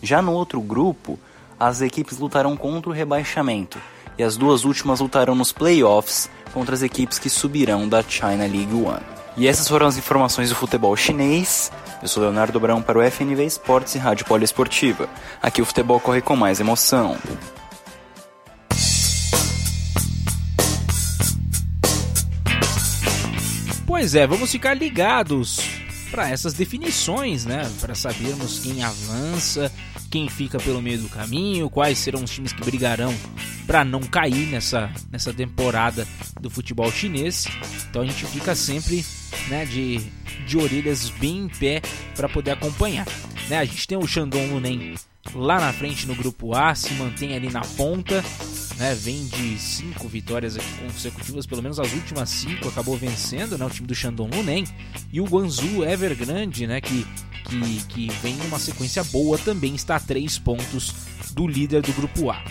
[0.00, 1.18] Já no outro grupo,
[1.58, 3.80] as equipes lutarão contra o rebaixamento,
[4.16, 8.74] e as duas últimas lutarão nos playoffs contra as equipes que subirão da China League
[8.74, 9.02] One.
[9.36, 11.72] E essas foram as informações do futebol chinês.
[12.02, 15.08] Eu sou Leonardo Brão para o FNV Esportes e Rádio Poliesportiva.
[15.40, 17.16] Aqui o futebol corre com mais emoção.
[23.86, 25.79] Pois é, vamos ficar ligados
[26.10, 27.70] para essas definições, né?
[27.80, 29.72] Para sabermos quem avança,
[30.10, 33.14] quem fica pelo meio do caminho, quais serão os times que brigarão
[33.66, 36.06] para não cair nessa, nessa temporada
[36.40, 37.46] do futebol chinês.
[37.88, 39.04] Então a gente fica sempre
[39.48, 40.00] né, de,
[40.46, 41.80] de orelhas bem em pé
[42.16, 43.06] para poder acompanhar.
[43.48, 43.58] Né?
[43.58, 44.96] A gente tem o Shandong Luneng
[45.34, 48.24] lá na frente no grupo A, se mantém ali na ponta,
[48.76, 48.94] né?
[48.94, 53.64] Vem de cinco vitórias consecutivas, pelo menos as últimas cinco acabou vencendo, né?
[53.64, 54.68] O time do Shandong Luneng
[55.12, 56.80] e o Guangzhou Evergrande, né?
[56.80, 57.06] Que
[57.50, 60.94] que, que vem numa sequência boa também está a três pontos
[61.32, 62.42] do líder do grupo A.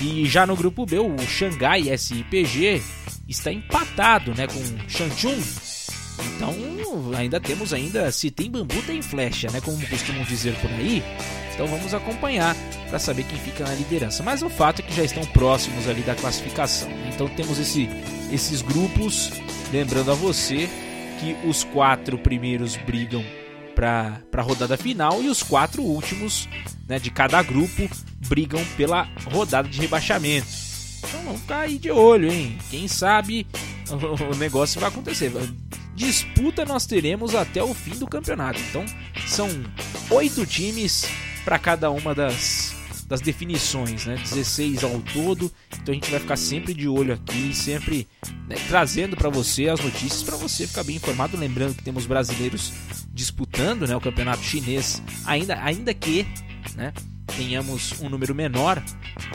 [0.00, 2.82] E já no grupo B, o Xangai SIPG
[3.26, 5.36] está empatado, né, com o Changchun.
[6.36, 6.54] Então,
[7.16, 11.02] ainda temos ainda se tem bambu tem flecha, né, como costumam dizer por aí.
[11.54, 12.54] Então vamos acompanhar
[12.90, 14.22] para saber quem fica na liderança.
[14.22, 16.88] Mas o fato é que já estão próximos ali da classificação.
[17.12, 17.88] Então temos esse,
[18.30, 19.30] esses grupos,
[19.72, 20.68] lembrando a você
[21.18, 23.24] que os quatro primeiros brigam
[23.74, 26.46] para a rodada final e os quatro últimos
[26.86, 27.88] né, de cada grupo
[28.28, 30.46] brigam pela rodada de rebaixamento.
[30.98, 32.58] Então vamos ficar aí de olho, hein?
[32.70, 33.46] Quem sabe
[33.90, 35.32] o negócio vai acontecer.
[35.96, 38.60] Disputa nós teremos até o fim do campeonato.
[38.60, 38.84] Então
[39.26, 39.48] são
[40.10, 41.06] oito times
[41.42, 42.76] para cada uma das,
[43.08, 44.16] das definições, né?
[44.16, 45.50] 16 ao todo.
[45.72, 48.06] Então a gente vai ficar sempre de olho aqui, sempre
[48.46, 51.34] né, trazendo para você as notícias para você ficar bem informado.
[51.34, 52.74] Lembrando que temos brasileiros
[53.10, 56.26] disputando, né, o campeonato chinês, ainda, ainda que,
[56.74, 56.92] né,
[57.36, 58.82] tenhamos um número menor,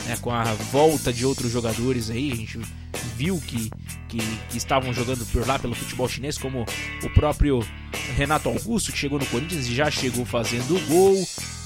[0.05, 2.59] né, com a volta de outros jogadores aí, a gente
[3.15, 3.69] viu que,
[4.09, 4.17] que,
[4.49, 6.65] que, estavam jogando por lá pelo futebol chinês, como
[7.03, 7.65] o próprio
[8.17, 11.15] Renato Augusto, que chegou no Corinthians e já chegou fazendo gol.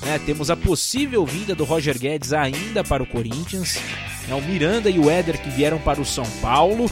[0.01, 0.19] Né?
[0.25, 3.79] Temos a possível vinda do Roger Guedes ainda para o Corinthians.
[4.27, 4.35] Né?
[4.35, 6.89] O Miranda e o Éder que vieram para o São Paulo.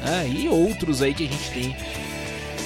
[0.00, 0.28] Né?
[0.28, 1.76] E outros aí que a gente tem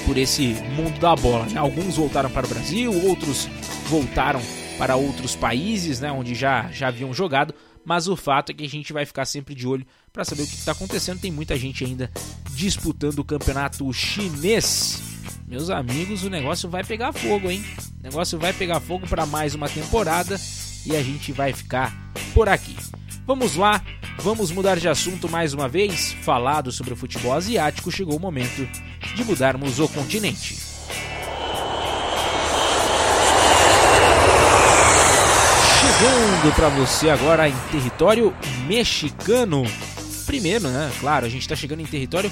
[0.05, 1.47] por esse mundo da bola.
[1.47, 1.59] Né?
[1.59, 3.49] Alguns voltaram para o Brasil, outros
[3.89, 4.41] voltaram
[4.79, 8.69] para outros países, né, onde já, já haviam jogado, mas o fato é que a
[8.69, 11.21] gente vai ficar sempre de olho para saber o que está acontecendo.
[11.21, 12.11] Tem muita gente ainda
[12.51, 15.01] disputando o campeonato chinês.
[15.47, 17.65] Meus amigos, o negócio vai pegar fogo, hein?
[18.01, 20.37] O negócio vai pegar fogo para mais uma temporada
[20.85, 21.95] e a gente vai ficar
[22.35, 22.77] por aqui.
[23.25, 23.81] Vamos lá,
[24.19, 26.13] vamos mudar de assunto mais uma vez.
[26.23, 28.69] Falado sobre o futebol asiático, chegou o momento
[29.15, 30.76] de mudarmos o continente.
[35.99, 38.35] Chegando para você agora em território
[38.67, 39.63] mexicano.
[40.27, 40.93] Primeiro, né?
[41.01, 42.31] Claro, a gente está chegando em território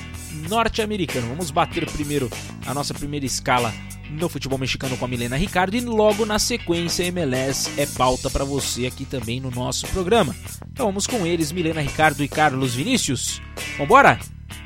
[0.50, 1.28] norte-americano.
[1.28, 2.30] Vamos bater primeiro
[2.66, 3.72] a nossa primeira escala
[4.10, 8.44] no futebol mexicano com a Milena Ricardo e logo na sequência MLS é pauta para
[8.44, 10.36] você aqui também no nosso programa.
[10.70, 13.40] Então vamos com eles, Milena Ricardo e Carlos Vinícius.
[13.78, 14.18] Vambora?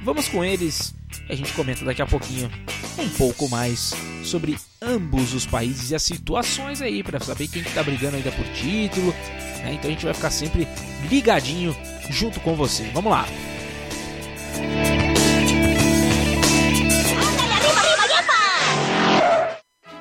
[0.03, 0.93] Vamos com eles
[1.29, 2.51] a gente comenta daqui a pouquinho
[2.99, 3.93] um pouco mais
[4.25, 8.45] sobre ambos os países e as situações aí para saber quem está brigando ainda por
[8.49, 9.13] título.
[9.63, 9.75] Né?
[9.75, 10.67] Então a gente vai ficar sempre
[11.09, 11.77] ligadinho
[12.11, 12.85] junto com você.
[12.93, 13.27] Vamos lá.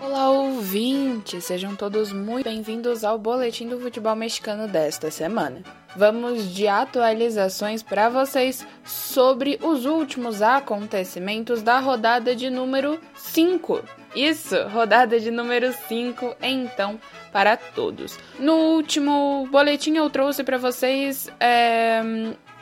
[0.01, 1.45] Olá, ouvintes!
[1.45, 5.61] Sejam todos muito bem-vindos ao Boletim do Futebol Mexicano desta semana.
[5.97, 13.81] Vamos de atualizações para vocês sobre os últimos acontecimentos da rodada de número 5.
[14.15, 16.99] Isso, rodada de número 5, então,
[17.31, 18.19] para todos.
[18.37, 21.99] No último boletim eu trouxe para vocês é,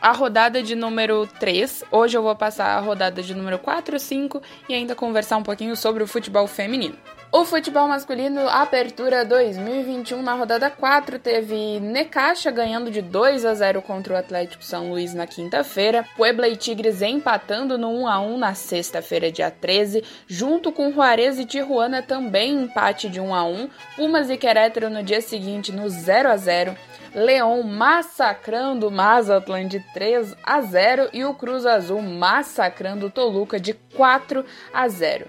[0.01, 1.83] a rodada de número 3.
[1.91, 5.75] Hoje eu vou passar a rodada de número 4, 5 e ainda conversar um pouquinho
[5.75, 6.95] sobre o futebol feminino.
[7.37, 13.81] O futebol masculino, Apertura 2021, na rodada 4, teve Necaxa ganhando de 2 a 0
[13.81, 18.37] contra o Atlético São Luís na quinta-feira, Puebla e Tigres empatando no 1 a 1
[18.37, 23.69] na sexta-feira, dia 13, junto com Juarez e Tijuana também empate de 1 a 1,
[23.97, 26.73] Pumas e Querétaro no dia seguinte no 0 a 0.
[27.13, 34.45] Leão massacrando Mazatlan de 3 a 0 e o Cruz Azul massacrando Toluca de 4
[34.73, 35.25] a 0.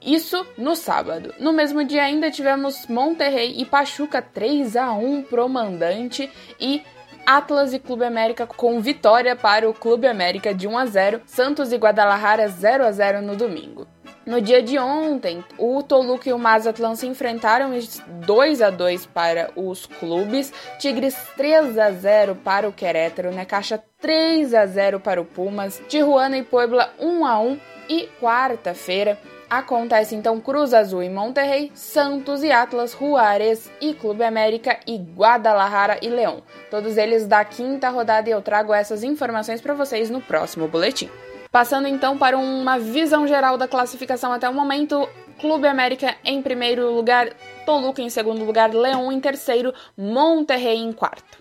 [0.00, 1.34] Isso no sábado.
[1.38, 6.82] No mesmo dia ainda tivemos Monterrey e Pachuca 3 a 1 pro mandante e
[7.26, 11.70] Atlas e Clube América com vitória para o Clube América de 1 a 0, Santos
[11.70, 13.86] e Guadalajara 0 a 0 no domingo.
[14.24, 17.72] No dia de ontem, o Toluca e o Mazatlan se enfrentaram
[18.26, 24.54] 2 a 2 para os clubes, Tigres 3 a 0 para o Querétaro, Necaxa 3
[24.54, 29.18] a 0 para o Pumas, Tijuana e Puebla 1 a 1 e quarta-feira
[29.50, 35.98] Acontece então Cruz Azul e Monterrey, Santos e Atlas, Juárez e Clube América e Guadalajara
[36.00, 36.40] e Leão.
[36.70, 41.10] Todos eles da quinta rodada e eu trago essas informações para vocês no próximo boletim.
[41.50, 45.08] Passando então para uma visão geral da classificação até o momento,
[45.40, 47.30] Clube América em primeiro lugar,
[47.66, 51.39] Toluca em segundo lugar, Leão em terceiro, Monterrey em quarto.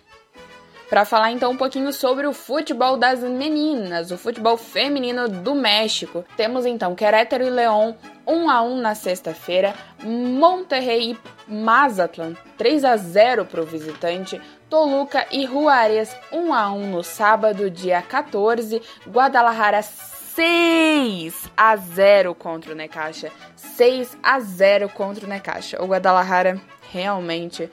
[0.90, 6.26] Para falar então um pouquinho sobre o futebol das meninas, o futebol feminino do México.
[6.36, 7.94] Temos então Querétaro e León
[8.26, 11.18] 1 a 1 na sexta-feira, Monterrey e
[11.48, 17.70] Mazatlan 3 a 0 para o visitante, Toluca e Juárez 1 a 1 no sábado,
[17.70, 23.32] dia 14, Guadalajara 6 a 0 contra o Necaxa.
[23.56, 25.82] 6 a 0 contra o Necaxa.
[25.84, 26.60] O Guadalajara
[26.92, 27.70] realmente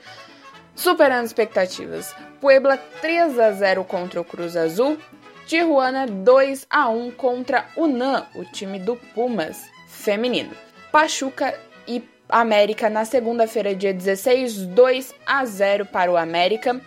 [0.77, 2.15] superando expectativas.
[2.39, 4.97] Puebla 3 a 0 contra o Cruz Azul.
[5.45, 10.51] Tijuana 2 a 1 contra o NAN, o time do Pumas feminino.
[10.91, 11.57] Pachuca
[11.87, 16.79] e América na segunda-feira, dia 16, 2 a 0 para o América.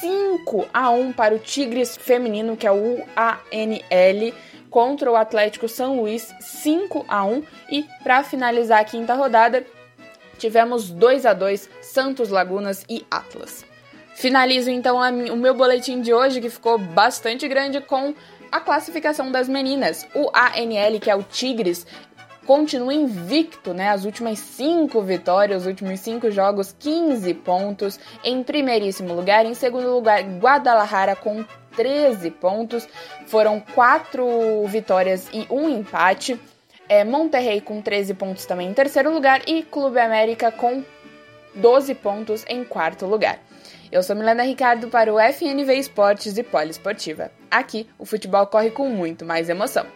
[0.00, 4.32] 5 a 1 para o Tigres feminino, que é o UANL,
[4.70, 9.64] contra o Atlético São Luís, 5 a 1 e para finalizar a quinta rodada,
[10.38, 13.64] tivemos 2 a 2 Santos Lagunas e Atlas.
[14.14, 18.14] Finalizo então o meu boletim de hoje, que ficou bastante grande, com
[18.50, 20.06] a classificação das meninas.
[20.14, 21.86] O ANL, que é o Tigres,
[22.44, 23.90] continua invicto, né?
[23.90, 28.00] As últimas cinco vitórias, os últimos cinco jogos, 15 pontos.
[28.24, 29.44] Em primeiríssimo lugar.
[29.44, 31.44] Em segundo lugar, Guadalajara com
[31.76, 32.88] 13 pontos.
[33.26, 34.26] Foram quatro
[34.66, 36.40] vitórias e um empate.
[36.88, 39.42] É, Monterrey com 13 pontos também em terceiro lugar.
[39.46, 40.82] E Clube América com
[41.54, 43.38] 12 pontos em quarto lugar.
[43.90, 47.30] Eu sou Milena Ricardo para o FNV Esportes e Poliesportiva.
[47.50, 49.86] Aqui, o futebol corre com muito mais emoção.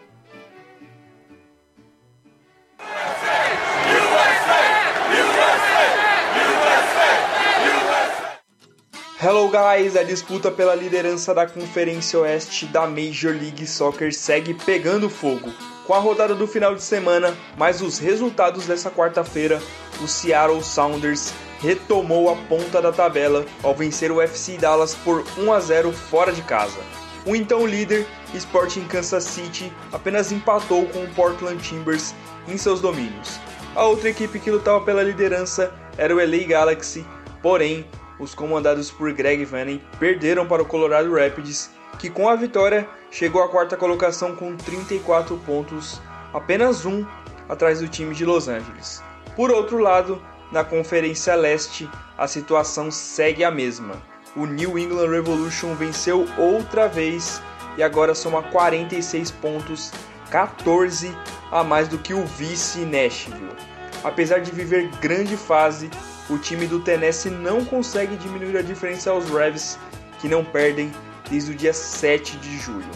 [9.25, 15.09] Hello guys, a disputa pela liderança da Conferência Oeste da Major League Soccer segue pegando
[15.09, 15.53] fogo.
[15.87, 19.61] Com a rodada do final de semana, mais os resultados dessa quarta-feira,
[20.01, 25.53] o Seattle Sounders retomou a ponta da tabela ao vencer o FC Dallas por 1
[25.53, 26.79] a 0 fora de casa.
[27.27, 32.15] O então líder, Sporting Kansas City, apenas empatou com o Portland Timbers
[32.47, 33.41] em seus domínios.
[33.75, 37.05] A outra equipe que lutava pela liderança era o LA Galaxy,
[37.41, 37.85] porém,
[38.21, 43.43] os comandados por Greg Vanning perderam para o Colorado Rapids, que com a vitória chegou
[43.43, 46.01] à quarta colocação com 34 pontos,
[46.33, 47.07] apenas um
[47.49, 49.03] atrás do time de Los Angeles.
[49.37, 50.21] Por outro lado,
[50.51, 53.95] na Conferência Leste, a situação segue a mesma.
[54.37, 57.41] O New England Revolution venceu outra vez
[57.77, 59.93] e agora soma 46 pontos,
[60.31, 61.17] 14
[61.51, 63.57] a mais do que o vice Nashville.
[64.03, 65.91] Apesar de viver grande fase,
[66.29, 69.79] o time do Tennessee não consegue diminuir a diferença aos Revs,
[70.21, 70.93] que não perdem
[71.31, 72.91] desde o dia 7 de julho.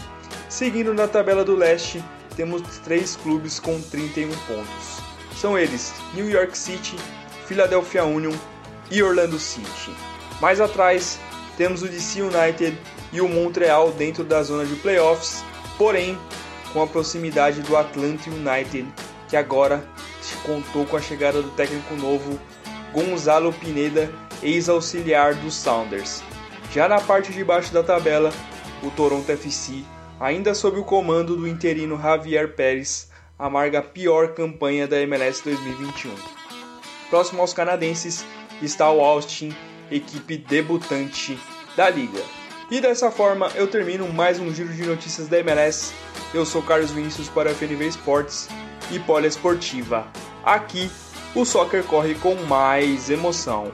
[0.49, 2.03] Seguindo na tabela do leste,
[2.35, 5.01] temos três clubes com 31 pontos.
[5.35, 6.95] São eles New York City,
[7.45, 8.33] Philadelphia Union
[8.89, 9.91] e Orlando City.
[10.39, 11.19] Mais atrás,
[11.57, 12.77] temos o DC United
[13.11, 15.43] e o Montreal dentro da zona de playoffs,
[15.77, 16.17] porém
[16.73, 18.87] com a proximidade do Atlanta United,
[19.27, 19.83] que agora
[20.43, 22.39] contou com a chegada do técnico novo
[22.93, 24.11] Gonzalo Pineda,
[24.41, 26.23] ex-auxiliar dos Sounders.
[26.77, 28.31] Já na parte de baixo da tabela,
[28.83, 29.83] o Toronto FC,
[30.19, 33.09] ainda sob o comando do interino Javier Pérez,
[33.39, 36.13] amarga a pior campanha da MLS 2021.
[37.09, 38.23] Próximo aos canadenses
[38.61, 39.55] está o Austin,
[39.89, 41.35] equipe debutante
[41.75, 42.21] da liga.
[42.69, 45.95] E dessa forma eu termino mais um giro de notícias da MLS.
[46.31, 48.47] Eu sou Carlos Vinícius para a FNV Esportes
[48.91, 50.05] e Poliesportiva.
[50.45, 50.91] Aqui
[51.33, 53.73] o soccer corre com mais emoção.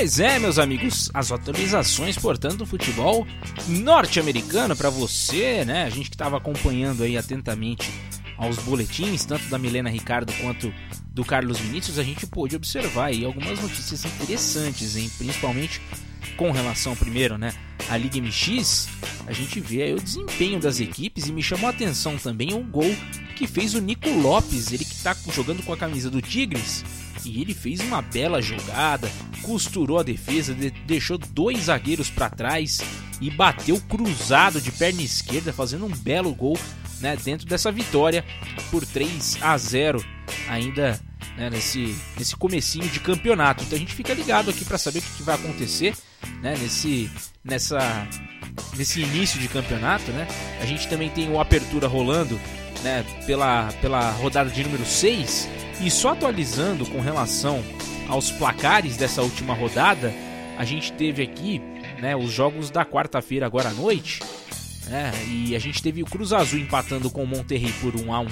[0.00, 3.26] Pois é, meus amigos, as atualizações, portanto, do futebol
[3.68, 5.84] norte-americano para você, né?
[5.84, 7.92] A gente que estava acompanhando aí atentamente
[8.38, 10.72] aos boletins, tanto da Milena Ricardo quanto
[11.12, 15.10] do Carlos Vinícius, a gente pôde observar aí algumas notícias interessantes, hein?
[15.18, 15.82] Principalmente
[16.34, 17.52] com relação, primeiro, né,
[17.86, 18.88] à Liga MX,
[19.26, 22.62] a gente vê aí o desempenho das equipes e me chamou a atenção também o
[22.62, 22.96] gol
[23.36, 26.86] que fez o Nico Lopes, ele que está jogando com a camisa do Tigres,
[27.24, 29.10] e ele fez uma bela jogada,
[29.42, 32.80] costurou a defesa, de deixou dois zagueiros para trás
[33.20, 36.58] e bateu cruzado de perna esquerda, fazendo um belo gol
[37.00, 38.24] né, dentro dessa vitória
[38.70, 40.04] por 3 a 0
[40.48, 41.00] ainda
[41.36, 43.64] né, nesse, nesse comecinho de campeonato.
[43.64, 45.94] Então a gente fica ligado aqui para saber o que, que vai acontecer
[46.42, 47.10] né, nesse,
[47.44, 48.06] nessa,
[48.76, 50.10] nesse início de campeonato.
[50.12, 50.26] Né?
[50.60, 52.38] A gente também tem o Apertura rolando
[52.82, 55.48] né, pela, pela rodada de número 6
[55.80, 57.62] e só atualizando com relação
[58.08, 60.12] aos placares dessa última rodada,
[60.58, 61.60] a gente teve aqui
[62.00, 64.20] né, os jogos da quarta-feira agora à noite.
[64.90, 68.20] É, e a gente teve o Cruz Azul empatando com o Monterrey por 1 a
[68.20, 68.26] 1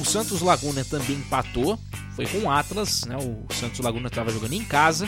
[0.00, 1.78] O Santos Laguna também empatou,
[2.14, 3.16] foi com o Atlas, né?
[3.16, 5.06] O Santos Laguna estava jogando em casa.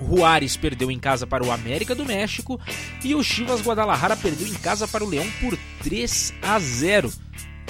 [0.00, 2.60] O Juárez perdeu em casa para o América do México
[3.04, 7.12] e o Chivas Guadalajara perdeu em casa para o Leão por 3 a 0.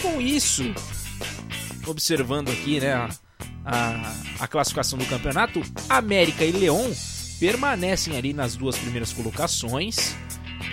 [0.00, 0.74] Com isso,
[1.86, 3.10] observando aqui, né, a,
[3.64, 6.90] a, a classificação do campeonato, América e Leão
[7.38, 10.16] permanecem ali nas duas primeiras colocações.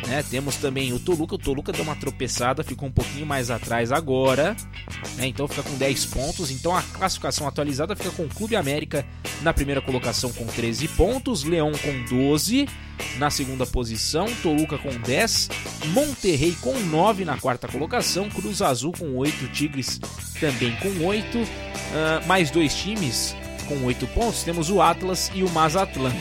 [0.07, 0.23] Né?
[0.29, 1.35] Temos também o Toluca.
[1.35, 4.55] O Toluca deu uma tropeçada, ficou um pouquinho mais atrás agora.
[5.15, 5.27] Né?
[5.27, 6.51] Então fica com 10 pontos.
[6.51, 9.05] Então a classificação atualizada fica com o Clube América
[9.41, 12.67] na primeira colocação com 13 pontos, Leão com 12
[13.17, 15.49] na segunda posição, Toluca com 10,
[15.87, 19.99] Monterrey com 9 na quarta colocação, Cruz Azul com 8, Tigres
[20.39, 21.47] também com 8, uh,
[21.93, 23.35] ah, mais dois times
[23.67, 26.13] com 8 pontos, temos o Atlas e o Mazatlan.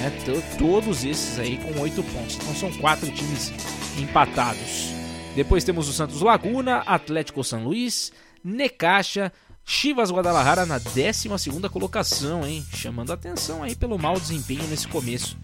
[0.00, 0.10] Né?
[0.58, 2.36] Todos esses aí com 8 pontos.
[2.36, 3.52] Então são quatro times
[3.98, 4.94] empatados.
[5.34, 9.32] Depois temos o Santos Laguna, Atlético São Luís, Necaxa,
[9.64, 11.28] Chivas Guadalajara na 12
[11.70, 12.64] colocação, hein?
[12.72, 15.36] Chamando atenção aí pelo mau desempenho nesse começo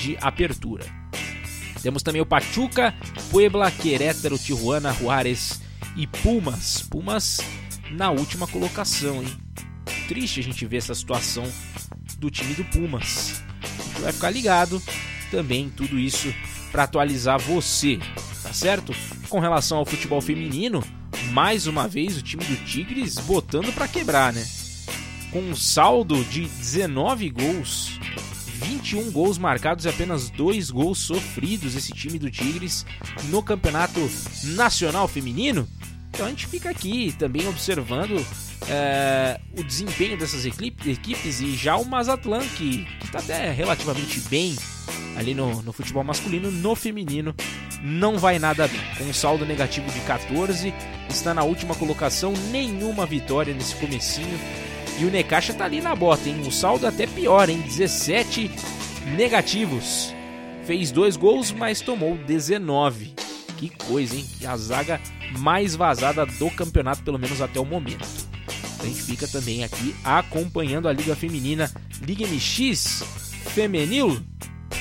[0.00, 0.84] de apertura.
[1.82, 2.94] Temos também o Pachuca,
[3.30, 5.60] Puebla, Querétaro, Tijuana, Juárez
[5.96, 6.82] e Pumas.
[6.82, 7.38] Pumas
[7.92, 9.36] na última colocação, hein?
[10.08, 11.44] Triste a gente ver essa situação
[12.18, 13.42] do time do Pumas.
[14.00, 14.82] Vai ficar ligado
[15.30, 16.32] também tudo isso
[16.70, 17.98] para atualizar você,
[18.42, 18.94] tá certo?
[19.28, 20.82] Com relação ao futebol feminino,
[21.32, 24.46] mais uma vez o time do Tigres botando para quebrar, né?
[25.30, 27.98] Com um saldo de 19 gols,
[28.64, 32.86] 21 gols marcados e apenas 2 gols sofridos esse time do Tigres
[33.24, 34.00] no Campeonato
[34.44, 35.68] Nacional Feminino.
[36.10, 38.24] Então a gente fica aqui também observando
[38.68, 44.56] é, o desempenho dessas equipes e já o Mazatlan, que está até relativamente bem
[45.16, 47.34] ali no, no futebol masculino, no feminino
[47.82, 48.80] não vai nada bem.
[48.96, 50.72] Com um saldo negativo de 14,
[51.08, 54.38] está na última colocação, nenhuma vitória nesse comecinho.
[54.98, 56.40] E o Necaxa tá ali na bota, hein?
[56.40, 57.60] O saldo até pior, hein?
[57.60, 58.50] 17
[59.16, 60.12] negativos.
[60.64, 63.14] Fez dois gols, mas tomou 19.
[63.58, 64.24] Que coisa, hein?
[64.46, 65.00] A zaga
[65.38, 68.06] mais vazada do campeonato, pelo menos até o momento.
[68.80, 73.02] A gente fica também aqui acompanhando a Liga Feminina Liga MX
[73.54, 74.24] Feminil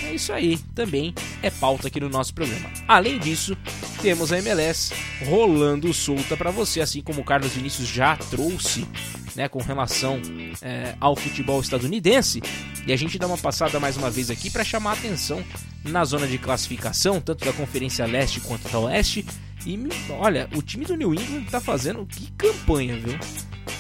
[0.03, 2.69] é isso aí, também é pauta aqui no nosso programa.
[2.88, 3.57] Além disso,
[4.01, 4.93] temos a MLS
[5.25, 8.88] rolando solta para você, assim como o Carlos Vinícius já trouxe,
[9.36, 10.19] né, com relação
[10.61, 12.41] é, ao futebol estadunidense.
[12.86, 15.43] E a gente dá uma passada mais uma vez aqui para chamar a atenção
[15.84, 19.25] na zona de classificação, tanto da Conferência Leste quanto da Oeste.
[19.65, 19.78] E
[20.11, 23.17] olha, o time do New England tá fazendo que campanha, viu?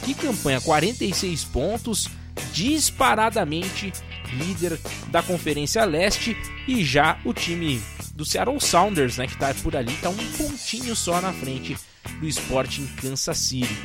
[0.03, 2.09] Que campanha, 46 pontos,
[2.51, 3.93] disparadamente
[4.33, 4.79] líder
[5.09, 6.35] da Conferência Leste,
[6.67, 7.81] e já o time
[8.13, 11.77] do Seattle Sounders, né, que está por ali, está um pontinho só na frente
[12.19, 13.75] do Sporting Kansas City.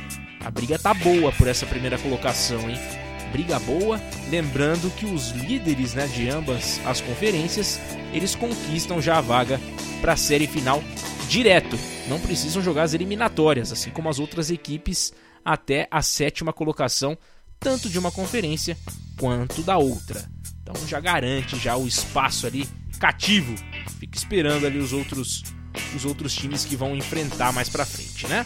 [0.43, 2.77] A briga tá boa por essa primeira colocação, hein?
[3.33, 7.79] Briga boa, lembrando que os líderes né, de ambas as conferências,
[8.13, 9.59] eles conquistam já a vaga
[10.01, 10.83] para a série final
[11.27, 11.75] direto.
[12.07, 15.11] Não precisam jogar as eliminatórias, assim como as outras equipes
[15.43, 17.17] até a sétima colocação,
[17.59, 18.77] tanto de uma conferência
[19.19, 20.23] quanto da outra.
[20.61, 22.69] Então já garante já o espaço ali
[22.99, 23.55] cativo.
[23.99, 25.43] Fica esperando ali os outros
[25.95, 28.45] os outros times que vão enfrentar mais para frente, né?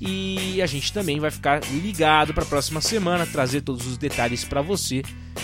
[0.00, 4.44] E a gente também vai ficar ligado para a próxima semana, trazer todos os detalhes
[4.44, 5.02] para você,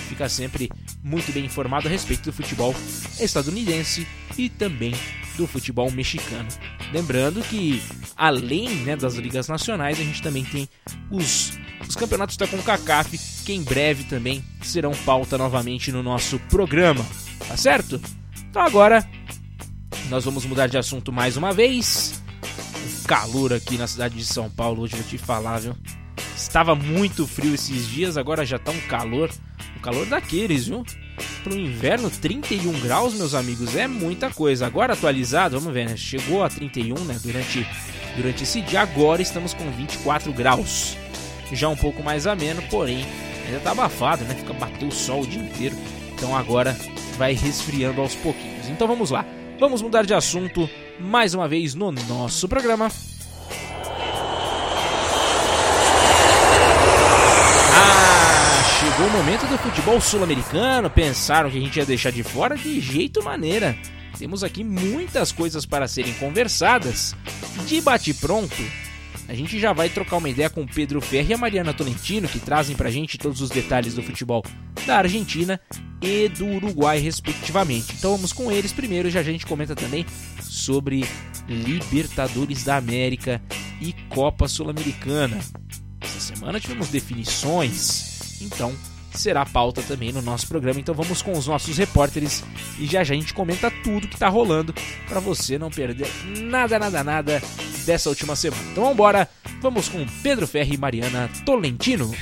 [0.09, 0.71] ficar sempre
[1.03, 2.75] muito bem informado a respeito do futebol
[3.21, 4.07] estadunidense
[4.39, 4.95] e também
[5.37, 6.49] do futebol mexicano.
[6.93, 7.83] Lembrando que
[8.17, 10.69] além né, das ligas nacionais, a gente também tem
[11.11, 11.53] os
[11.89, 17.05] os campeonatos da CONCACAF, que em breve também serão pauta novamente no nosso programa,
[17.47, 18.01] tá certo?
[18.51, 19.09] Então agora
[20.09, 22.23] nós vamos mudar de assunto mais uma vez.
[23.07, 25.74] Calor aqui na cidade de São Paulo, hoje vou te falar, viu?
[26.37, 29.30] Estava muito frio esses dias, agora já tá um calor,
[29.76, 30.84] um calor daqueles, viu?
[31.43, 34.66] Pro inverno, 31 graus, meus amigos, é muita coisa.
[34.66, 35.97] Agora atualizado, vamos ver, né?
[35.97, 37.18] Chegou a 31, né?
[37.22, 37.66] Durante,
[38.16, 40.97] durante esse dia, agora estamos com 24 graus
[41.53, 43.05] já um pouco mais ameno, porém
[43.47, 44.34] ainda tá abafado, né?
[44.34, 45.76] Fica bateu o sol o dia inteiro.
[46.14, 46.76] Então agora
[47.16, 48.68] vai resfriando aos pouquinhos.
[48.68, 49.24] Então vamos lá.
[49.61, 50.68] Vamos mudar de assunto
[51.01, 52.91] mais uma vez no nosso programa.
[57.75, 60.89] Ah, chegou o momento do futebol sul-americano.
[60.89, 63.77] Pensaram que a gente ia deixar de fora de jeito maneira.
[64.19, 67.15] Temos aqui muitas coisas para serem conversadas.
[67.67, 68.57] De bate pronto,
[69.29, 72.29] A gente já vai trocar uma ideia com o Pedro Ferri e a Mariana Tolentino,
[72.29, 74.45] que trazem pra gente todos os detalhes do futebol
[74.87, 75.61] da Argentina
[76.01, 77.95] e do Uruguai, respectivamente.
[77.99, 80.07] Então vamos com eles primeiro, já a gente comenta também
[80.41, 81.05] sobre
[81.49, 83.43] Libertadores da América
[83.81, 85.39] e Copa Sul-Americana.
[86.01, 88.72] Essa semana tivemos definições, então
[89.17, 90.81] será pauta também no nosso programa.
[90.81, 92.45] Então vamos com os nossos repórteres
[92.79, 94.75] e já já a gente comenta tudo que tá rolando
[95.09, 96.09] para você não perder
[96.43, 97.43] nada, nada, nada
[97.85, 98.62] dessa última semana.
[98.73, 99.29] Então vamos embora,
[99.61, 102.12] vamos com Pedro Ferri e Mariana Tolentino.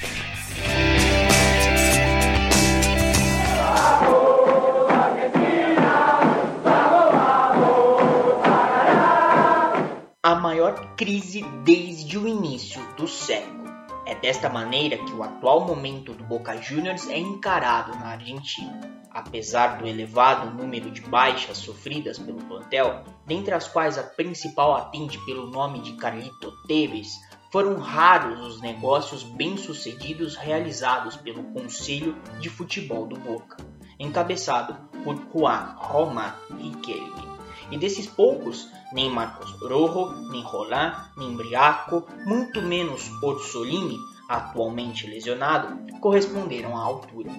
[10.22, 13.63] A maior crise desde o início do século.
[14.06, 18.80] É desta maneira que o atual momento do Boca Juniors é encarado na Argentina.
[19.10, 25.18] Apesar do elevado número de baixas sofridas pelo plantel, dentre as quais a principal atende
[25.24, 27.08] pelo nome de Carlito Tevez,
[27.50, 33.56] foram raros os negócios bem-sucedidos realizados pelo Conselho de Futebol do Boca,
[33.98, 37.33] encabeçado por Juan Roma Riquelme.
[37.70, 43.98] E desses poucos, nem Marcos Rojo, nem Roland, nem Briaco, muito menos Orsolini,
[44.28, 47.30] atualmente lesionado, corresponderam à altura.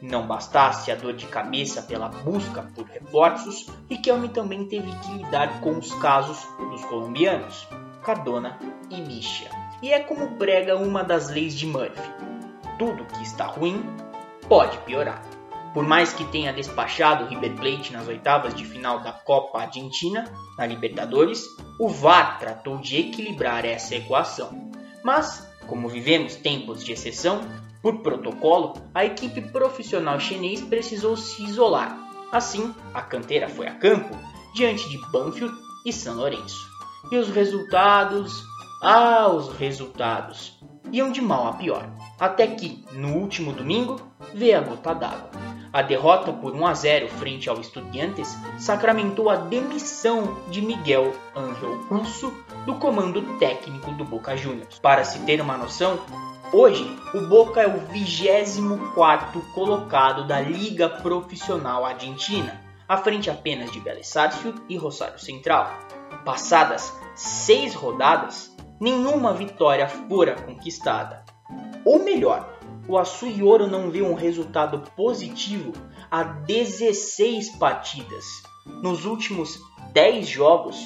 [0.00, 5.60] Não bastasse a dor de cabeça pela busca por reforços, Riquelme também teve que lidar
[5.60, 7.68] com os casos dos colombianos,
[8.02, 8.58] Cardona
[8.90, 9.48] e Misha.
[9.80, 12.10] E é como prega uma das leis de Murphy:
[12.78, 13.84] tudo que está ruim
[14.48, 15.22] pode piorar.
[15.72, 20.30] Por mais que tenha despachado o River Plate nas oitavas de final da Copa Argentina,
[20.58, 21.46] na Libertadores,
[21.78, 24.70] o VAR tratou de equilibrar essa equação.
[25.02, 27.40] Mas, como vivemos tempos de exceção,
[27.80, 31.98] por protocolo, a equipe profissional chinês precisou se isolar.
[32.30, 34.16] Assim, a canteira foi a campo
[34.54, 35.54] diante de Banfield
[35.84, 36.70] e São Lourenço.
[37.10, 38.44] E os resultados?
[38.82, 40.58] Ah, os resultados!
[40.92, 41.88] Iam de mal a pior.
[42.20, 44.00] Até que, no último domingo,
[44.34, 45.51] veio a gota d'água.
[45.72, 51.80] A derrota por 1 a 0 frente ao Estudiantes sacramentou a demissão de Miguel Angel
[51.88, 52.30] Russo
[52.66, 54.78] do comando técnico do Boca Juniors.
[54.78, 55.98] Para se ter uma noção,
[56.52, 63.80] hoje o Boca é o 24º colocado da Liga Profissional Argentina, à frente apenas de
[63.80, 65.70] Vélez Sarsfield e Rosário Central.
[66.22, 71.24] Passadas seis rodadas, nenhuma vitória fora conquistada.
[71.82, 72.51] Ou melhor,
[72.88, 75.72] o Assuioro não vê um resultado positivo
[76.10, 78.24] há 16 partidas.
[78.82, 79.60] Nos últimos
[79.92, 80.76] 10 jogos,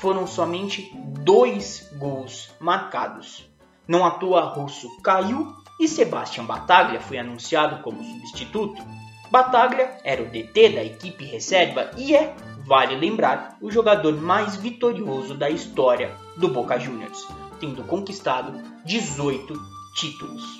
[0.00, 0.90] foram somente
[1.20, 3.46] dois gols marcados.
[3.86, 8.82] Não à toa Russo caiu e Sebastian Bataglia foi anunciado como substituto.
[9.30, 12.34] Bataglia era o DT da equipe reserva e é,
[12.66, 17.26] vale lembrar, o jogador mais vitorioso da história do Boca Juniors,
[17.60, 19.54] tendo conquistado 18
[19.94, 20.59] títulos.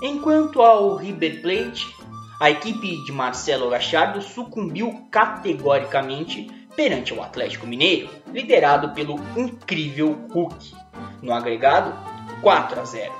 [0.00, 1.92] Enquanto ao River Plate,
[2.38, 10.72] a equipe de Marcelo Gachardo sucumbiu categoricamente perante o Atlético Mineiro, liderado pelo incrível Hulk.
[11.20, 11.92] No agregado,
[12.40, 13.12] 4 a 0.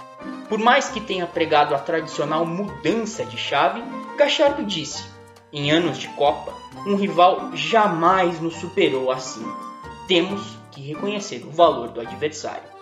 [0.48, 3.82] Por mais que tenha pregado a tradicional mudança de chave,
[4.16, 5.04] Gachardo disse:
[5.52, 6.54] em anos de Copa,
[6.86, 9.44] um rival jamais nos superou assim.
[10.06, 12.77] Temos que reconhecer o valor do adversário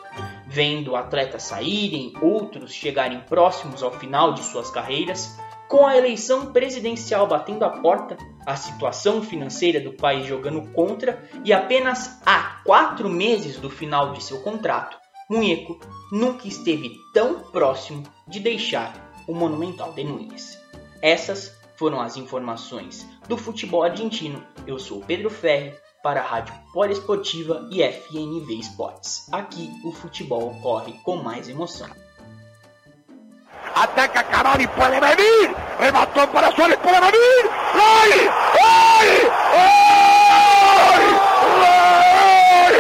[0.47, 5.37] vendo atletas saírem, outros chegarem próximos ao final de suas carreiras,
[5.69, 8.17] com a eleição presidencial batendo a porta,
[8.47, 14.23] a situação financeira do país jogando contra e apenas a quatro meses do final de
[14.23, 14.97] seu contrato,
[15.29, 15.81] Munheco
[16.13, 18.95] nunca esteve tão próximo de deixar
[19.27, 20.57] o Monumental de Nunes.
[21.03, 24.43] Essas foram as informações do futebol argentino.
[24.67, 25.75] Eu sou Pedro Ferri
[26.07, 29.27] para a Rádio Poliesportiva e FNV Esportes.
[29.33, 31.89] Aqui o futebol corre com mais emoção.
[33.75, 35.53] Ataca Cavani, pode venir!
[35.81, 37.51] Remató para Suárez, pode venir!
[37.75, 38.11] ¡Gol!
[38.55, 39.09] ¡Gol!
[39.57, 41.03] ¡Gol!
[41.59, 42.77] ¡Gol!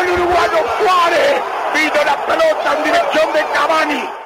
[0.00, 0.14] ¡Gol!
[0.14, 1.42] Uruguayo Suárez
[1.74, 4.23] vino la pelota en dirección de Cavani.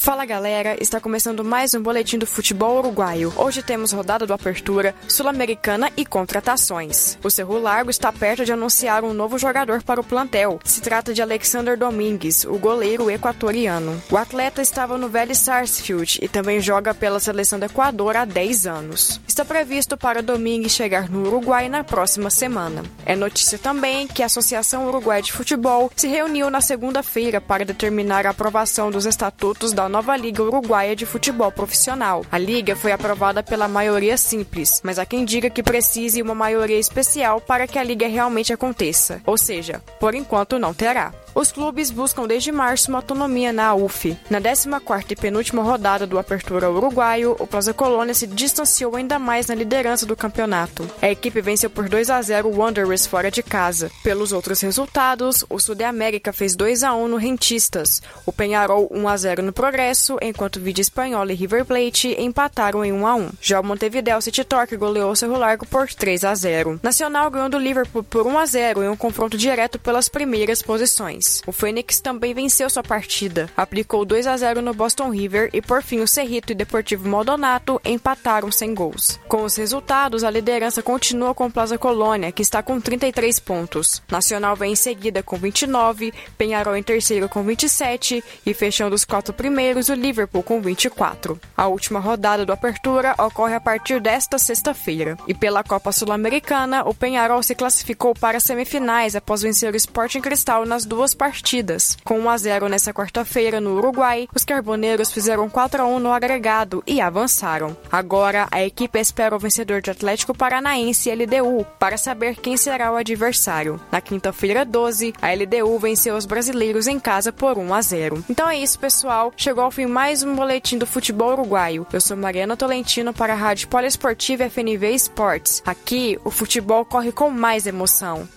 [0.00, 3.34] Fala galera, está começando mais um boletim do futebol uruguaio.
[3.36, 7.18] Hoje temos rodada do Apertura, Sul-Americana e contratações.
[7.22, 10.58] O Cerro Largo está perto de anunciar um novo jogador para o plantel.
[10.64, 14.02] Se trata de Alexander Domingues, o goleiro equatoriano.
[14.10, 18.66] O atleta estava no Vélez Sarsfield e também joga pela seleção do Equador há 10
[18.66, 19.20] anos.
[19.28, 22.84] Está previsto para Domingues chegar no Uruguai na próxima semana.
[23.04, 28.26] É notícia também que a Associação Uruguai de Futebol se reuniu na segunda-feira para determinar
[28.26, 32.24] a aprovação dos estatutos da nova Liga Uruguaia de Futebol Profissional.
[32.30, 36.78] A liga foi aprovada pela maioria simples, mas há quem diga que precise uma maioria
[36.78, 39.20] especial para que a liga realmente aconteça.
[39.26, 41.12] Ou seja, por enquanto não terá.
[41.34, 44.16] Os clubes buscam desde março uma autonomia na UF.
[44.28, 49.46] Na 14ª e penúltima rodada do Apertura Uruguaio, o Plaza Colônia se distanciou ainda mais
[49.46, 50.88] na liderança do campeonato.
[51.00, 53.90] A equipe venceu por 2 a 0 o Wanderers fora de casa.
[54.02, 58.88] Pelos outros resultados, o Sul de América fez 2 a 1 no Rentistas, o Penharol
[58.90, 63.14] 1 a 0 no Progresso, enquanto Vídeo Espanhol e River Plate empataram em 1 a
[63.14, 63.30] 1.
[63.40, 66.80] Já o Montevideo City Torque goleou o Cerro Largo por 3 a 0.
[66.82, 71.19] Nacional ganhou do Liverpool por 1 a 0 em um confronto direto pelas primeiras posições.
[71.46, 75.82] O Fênix também venceu sua partida, aplicou 2 a 0 no Boston River e por
[75.82, 79.18] fim o Cerrito e Deportivo Maldonado empataram sem gols.
[79.28, 84.02] Com os resultados, a liderança continua com Plaza Colônia, que está com 33 pontos.
[84.10, 89.32] Nacional vem em seguida com 29, Penharol em terceiro com 27 e fechando os quatro
[89.32, 91.40] primeiros o Liverpool com 24.
[91.56, 95.16] A última rodada do Apertura ocorre a partir desta sexta-feira.
[95.26, 100.20] E pela Copa Sul-Americana, o Penharol se classificou para as semifinais após vencer o Sporting
[100.20, 101.96] Cristal nas duas duas partidas.
[102.04, 106.12] Com 1 a 0 nessa quarta-feira no Uruguai, os carboneiros fizeram 4 a 1 no
[106.12, 107.76] agregado e avançaram.
[107.90, 112.92] Agora, a equipe espera o vencedor de Atlético Paranaense e LDU para saber quem será
[112.92, 113.80] o adversário.
[113.90, 118.24] Na quinta-feira 12, a LDU venceu os brasileiros em casa por 1 a 0.
[118.28, 119.32] Então é isso, pessoal.
[119.36, 121.86] Chegou ao fim mais um boletim do futebol uruguaio.
[121.92, 125.62] Eu sou Mariana Tolentino para a Rádio Poliesportiva FNV Esportes.
[125.66, 128.28] Aqui, o futebol corre com mais emoção.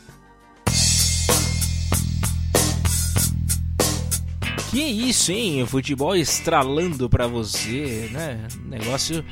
[4.74, 5.62] Que isso, hein?
[5.62, 8.48] O futebol estralando para você, né?
[8.66, 9.24] Negócio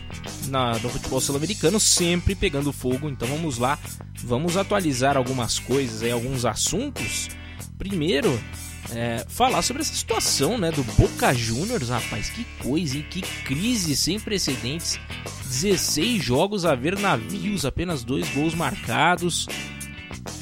[0.49, 3.09] na, no futebol sul-americano sempre pegando fogo.
[3.09, 3.79] Então vamos lá,
[4.23, 7.27] vamos atualizar algumas coisas aí, alguns assuntos.
[7.75, 8.39] Primeiro,
[8.91, 10.69] é, falar sobre essa situação, né?
[10.69, 13.05] Do Boca Juniors, rapaz, que coisa, hein?
[13.09, 14.99] Que crise sem precedentes.
[15.45, 19.47] 16 jogos a ver navios, apenas dois gols marcados.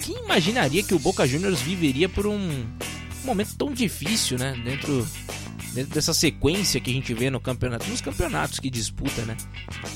[0.03, 2.65] Quem imaginaria que o Boca Juniors viveria por um
[3.29, 4.59] momento tão difícil, né?
[4.63, 5.07] Dentro,
[5.73, 9.37] dentro dessa sequência que a gente vê no campeonato, nos campeonatos que disputa, né?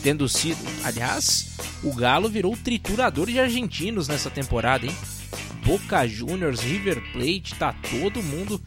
[0.01, 4.95] Tendo sido, aliás, o Galo virou triturador de argentinos nessa temporada, hein?
[5.65, 8.61] Boca Juniors, River Plate, tá todo mundo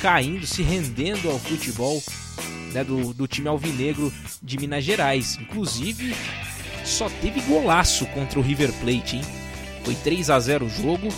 [0.00, 2.02] caindo, se rendendo ao futebol
[2.72, 5.38] né, do, do time alvinegro de Minas Gerais.
[5.40, 6.14] Inclusive,
[6.84, 9.22] só teve golaço contra o River Plate, hein?
[9.84, 11.08] Foi 3 a 0 o jogo.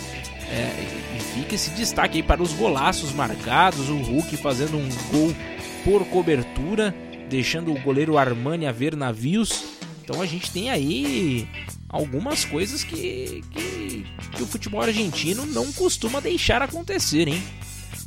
[0.51, 5.35] É, e fica esse destaque aí para os golaços marcados, o Hulk fazendo um gol
[5.83, 6.93] por cobertura,
[7.29, 9.63] deixando o goleiro Armani a ver navios.
[10.03, 11.47] Então a gente tem aí
[11.89, 17.41] algumas coisas que, que, que o futebol argentino não costuma deixar acontecer, hein?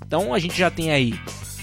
[0.06, 1.18] Então a gente já tem aí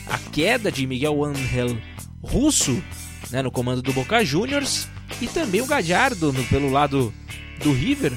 [0.08, 1.78] a queda de Miguel Angel
[2.22, 2.84] Russo
[3.32, 4.88] né, no comando do Boca Juniors
[5.22, 7.14] e também o Gallardo no, pelo lado
[7.64, 8.14] do River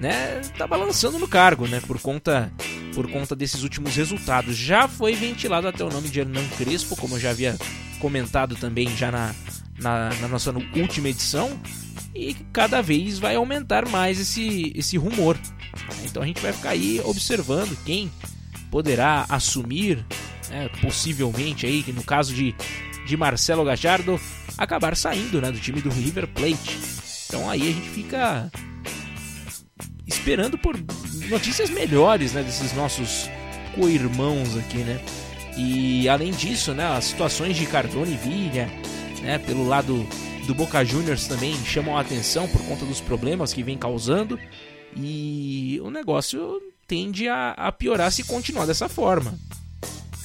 [0.00, 2.50] né, tá balançando no cargo, né, por conta
[2.94, 4.56] por conta desses últimos resultados.
[4.56, 7.56] Já foi ventilado até o nome de Hernan Crespo, como eu já havia
[8.00, 9.34] comentado também já na,
[9.78, 11.60] na, na nossa última edição,
[12.14, 15.38] e cada vez vai aumentar mais esse, esse rumor.
[16.04, 18.10] Então a gente vai ficar aí observando quem
[18.70, 20.04] poderá assumir,
[20.48, 22.54] né, possivelmente aí, no caso de,
[23.06, 24.20] de Marcelo Gajardo,
[24.58, 26.78] acabar saindo né, do time do River Plate.
[27.28, 28.50] Então aí a gente fica
[30.10, 30.76] esperando por
[31.28, 33.30] notícias melhores, né, desses nossos
[33.74, 35.00] co-irmãos aqui, né?
[35.56, 38.68] E além disso, né, as situações de Cardone e Villa,
[39.22, 40.06] né, pelo lado
[40.46, 44.38] do Boca Juniors também chamam a atenção por conta dos problemas que vem causando
[44.96, 49.38] e o negócio tende a, a piorar se continuar dessa forma.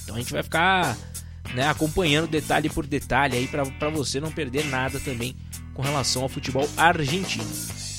[0.04, 0.98] Então a gente vai ficar
[1.54, 5.36] né, acompanhando detalhe por detalhe aí para você não perder nada também
[5.74, 7.46] com relação ao futebol argentino.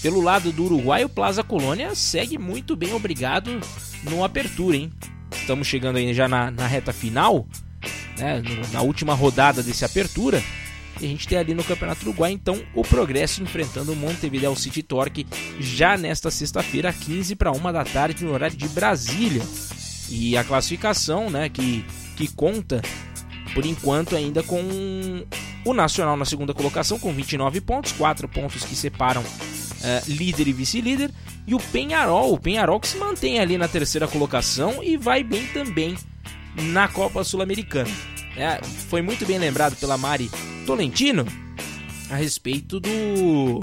[0.07, 3.59] Pelo lado do Uruguai, o Plaza Colônia segue muito bem, obrigado,
[4.05, 4.93] no Apertura, hein?
[5.33, 7.45] Estamos chegando aí já na, na reta final,
[8.17, 8.41] né,
[8.73, 10.41] na última rodada desse Apertura.
[11.01, 14.81] E a gente tem ali no Campeonato Uruguai, então, o Progresso enfrentando o Montevideo City
[14.81, 15.27] Torque
[15.59, 19.43] já nesta sexta-feira, 15 para 1 da tarde, no horário de Brasília.
[20.09, 21.85] E a classificação, né, que,
[22.17, 22.81] que conta,
[23.53, 25.27] por enquanto, ainda com
[25.65, 29.25] o Nacional na segunda colocação, com 29 pontos, 4 pontos que separam
[29.81, 31.11] uh, líder e vice-líder,
[31.47, 35.47] e o Penharol, o Penharol que se mantém ali na terceira colocação e vai bem
[35.47, 35.97] também
[36.57, 37.91] na Copa Sul-Americana.
[38.37, 40.31] É, foi muito bem lembrado pela Mari
[40.67, 41.27] Tolentino
[42.11, 43.61] a respeito do,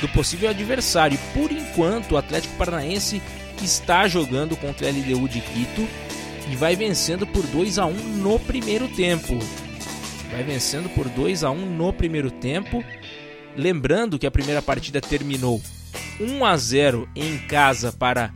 [0.00, 1.18] do possível adversário.
[1.32, 3.20] Por enquanto, o Atlético Paranaense
[3.62, 5.86] está jogando contra a LDU de Quito
[6.50, 9.38] e vai vencendo por 2 a 1 no primeiro tempo.
[10.30, 12.84] vai vencendo por 2 a 1 no primeiro tempo.
[13.56, 15.62] Lembrando que a primeira partida terminou
[16.20, 18.32] 1 a 0 em casa para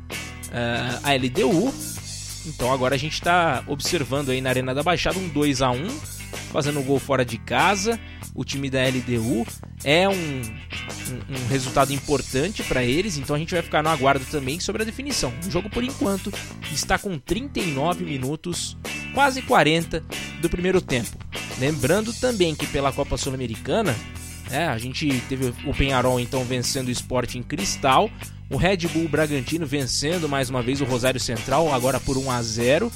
[0.49, 1.73] uh, a LDU.
[2.47, 5.89] Então agora a gente está observando aí na Arena da Baixada um 2 a 1
[6.53, 7.99] fazendo um gol fora de casa.
[8.35, 9.47] O time da LDU
[9.85, 14.25] é um, um, um resultado importante para eles, então a gente vai ficar no aguardo
[14.27, 15.33] também sobre a definição.
[15.47, 16.33] O jogo, por enquanto,
[16.73, 18.77] está com 39 minutos,
[19.13, 20.05] quase 40
[20.41, 21.19] do primeiro tempo.
[21.59, 23.95] Lembrando também que pela Copa Sul-Americana,
[24.51, 28.11] é, a gente teve o Penharol então vencendo o Sport em Cristal,
[28.51, 32.43] o Red Bull Bragantino vencendo mais uma vez o Rosário Central, agora por 1 a
[32.43, 32.93] 0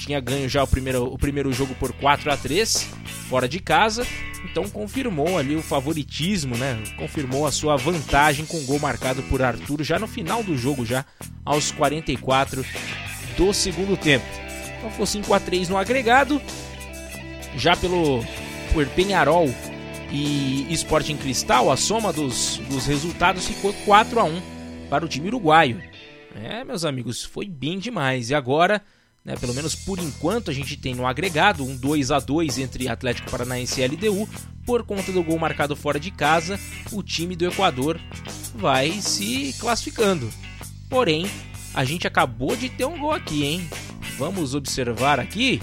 [0.00, 2.88] tinha ganho já o primeiro, o primeiro jogo por 4 a 3
[3.28, 4.06] fora de casa,
[4.44, 6.82] então confirmou ali o favoritismo, né?
[6.96, 11.04] Confirmou a sua vantagem com gol marcado por Arthur já no final do jogo, já
[11.44, 12.64] aos 44
[13.36, 14.24] do segundo tempo.
[14.78, 16.40] Então foi 5 a 3 no agregado,
[17.54, 18.24] já pelo
[18.72, 19.52] por Penharol
[20.10, 24.42] e Sporting Cristal, a soma dos, dos resultados ficou 4 a 1
[24.88, 25.82] para o time uruguaio.
[26.34, 28.30] É, meus amigos, foi bem demais.
[28.30, 28.82] E agora
[29.24, 29.36] né?
[29.36, 33.30] Pelo menos por enquanto a gente tem no agregado um 2 a 2 entre Atlético
[33.30, 34.28] Paranaense e LDU.
[34.64, 36.58] Por conta do gol marcado fora de casa,
[36.92, 37.98] o time do Equador
[38.54, 40.30] vai se classificando.
[40.88, 41.26] Porém,
[41.74, 43.68] a gente acabou de ter um gol aqui, hein?
[44.18, 45.60] Vamos observar aqui.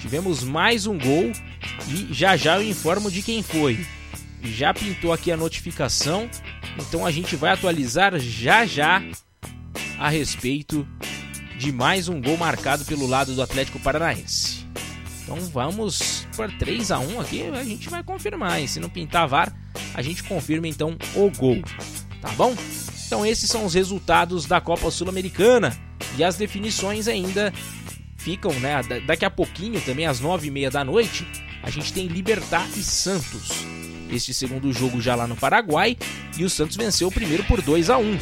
[0.00, 1.32] Tivemos mais um gol
[1.88, 3.84] e já já eu informo de quem foi.
[4.42, 6.28] Já pintou aqui a notificação,
[6.78, 9.02] então a gente vai atualizar já já
[9.98, 10.86] a respeito
[11.58, 14.66] de mais um gol marcado pelo lado do Atlético Paranaense.
[15.22, 18.60] Então vamos por 3 a 1 aqui, a gente vai confirmar.
[18.60, 19.54] E se não pintar VAR,
[19.94, 21.62] a gente confirma então o gol.
[22.20, 22.54] Tá bom?
[23.06, 25.76] Então esses são os resultados da Copa Sul-Americana
[26.16, 27.52] e as definições ainda
[28.16, 28.80] ficam, né?
[29.06, 31.26] Daqui a pouquinho, também às 9h30 da noite,
[31.62, 33.50] a gente tem Libertar e Santos.
[34.10, 35.96] Este segundo jogo já lá no Paraguai
[36.36, 38.18] e o Santos venceu o primeiro por 2 a 1.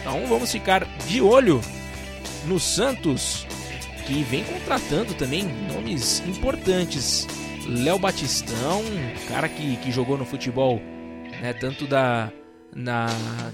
[0.00, 1.60] Então vamos ficar de olho
[2.46, 3.46] no Santos,
[4.06, 7.26] que vem contratando também nomes importantes.
[7.66, 8.82] Léo Batistão,
[9.28, 10.80] cara que, que jogou no futebol,
[11.40, 12.32] né, tanto da,
[12.74, 13.06] na,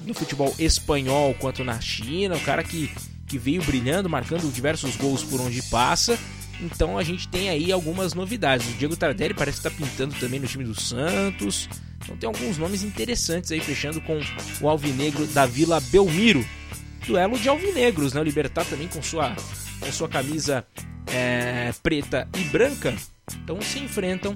[0.05, 2.91] no futebol espanhol quanto na China, o cara que,
[3.27, 6.19] que veio brilhando, marcando diversos gols por onde passa.
[6.61, 8.67] Então a gente tem aí algumas novidades.
[8.69, 11.69] O Diego Tardelli parece estar pintando também no time do Santos.
[12.03, 14.19] Então tem alguns nomes interessantes aí, fechando com
[14.61, 16.45] o Alvinegro da Vila Belmiro
[17.07, 18.21] duelo de alvinegros, né?
[18.21, 19.35] O Libertar também com sua,
[19.81, 20.67] com sua camisa
[21.07, 22.95] é, preta e branca.
[23.43, 24.35] Então se enfrentam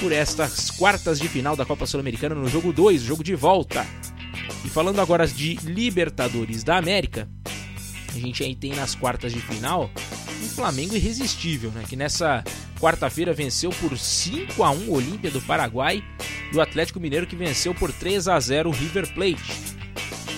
[0.00, 3.86] por estas quartas de final da Copa Sul-Americana no jogo 2, jogo de volta.
[4.64, 7.28] E falando agora de Libertadores da América,
[8.14, 9.90] a gente aí tem nas quartas de final
[10.42, 11.84] um Flamengo irresistível, né?
[11.88, 12.44] Que nessa
[12.80, 16.02] quarta-feira venceu por 5 a 1 o Olímpia do Paraguai
[16.52, 19.52] e o Atlético Mineiro que venceu por 3 a 0 o River Plate.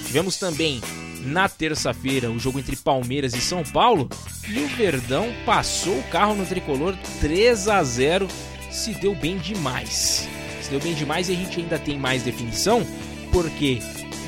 [0.06, 0.80] Tivemos também
[1.22, 4.08] na terça-feira o jogo entre Palmeiras e São Paulo
[4.48, 8.26] e o Verdão passou o carro no tricolor 3 a 0
[8.70, 10.28] se deu bem demais.
[10.62, 12.86] Se deu bem demais e a gente ainda tem mais definição,
[13.32, 13.80] porque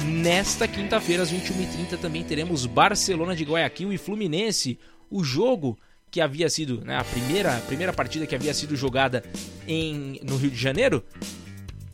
[0.05, 4.79] nesta quinta-feira às 21h30 também teremos Barcelona de Guayaquil e Fluminense,
[5.13, 5.79] o jogo
[6.11, 9.23] que havia sido né, a primeira, primeira partida que havia sido jogada
[9.67, 11.05] em, no Rio de Janeiro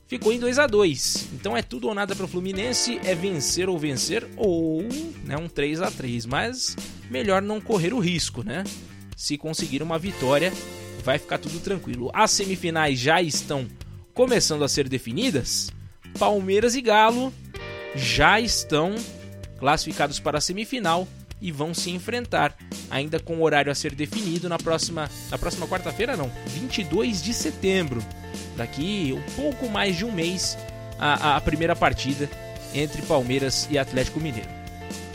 [0.07, 3.69] ficou em 2 a 2 Então é tudo ou nada para o Fluminense, é vencer
[3.69, 4.83] ou vencer, ou
[5.25, 6.77] né, um 3 a 3 Mas
[7.11, 8.65] melhor não correr o risco, né?
[9.17, 10.53] Se conseguir uma vitória,
[11.05, 12.11] vai ficar tudo tranquilo.
[12.15, 13.67] As semifinais já estão
[14.15, 15.71] começando a ser definidas.
[16.19, 17.33] Palmeiras e Galo
[17.97, 18.95] já estão
[19.59, 21.07] classificados para a semifinal
[21.41, 22.57] e vão se enfrentar,
[22.91, 27.33] ainda com o horário a ser definido na próxima, na próxima quarta-feira, não, 22 de
[27.33, 28.03] setembro.
[28.57, 30.59] Daqui um pouco mais de um mês,
[30.99, 32.29] a, a primeira partida
[32.75, 34.49] entre Palmeiras e Atlético Mineiro.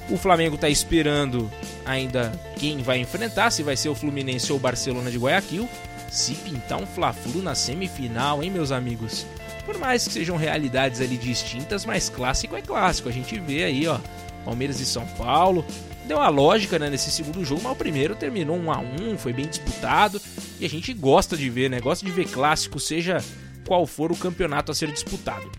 [0.09, 1.49] O Flamengo está esperando
[1.85, 5.67] ainda quem vai enfrentar, se vai ser o Fluminense ou o Barcelona de Guayaquil.
[6.09, 9.25] Se pintar um Fla-Flu na semifinal, hein, meus amigos?
[9.65, 13.09] Por mais que sejam realidades ali distintas, mas clássico é clássico.
[13.09, 13.97] A gente vê aí, ó,
[14.45, 15.65] Palmeiras e São Paulo,
[16.07, 19.33] deu uma lógica né, nesse segundo jogo, mas o primeiro terminou 1 a 1 foi
[19.33, 20.21] bem disputado
[20.59, 21.79] e a gente gosta de ver, né?
[21.79, 23.23] Gosta de ver clássico, seja
[23.65, 25.49] qual for o campeonato a ser disputado.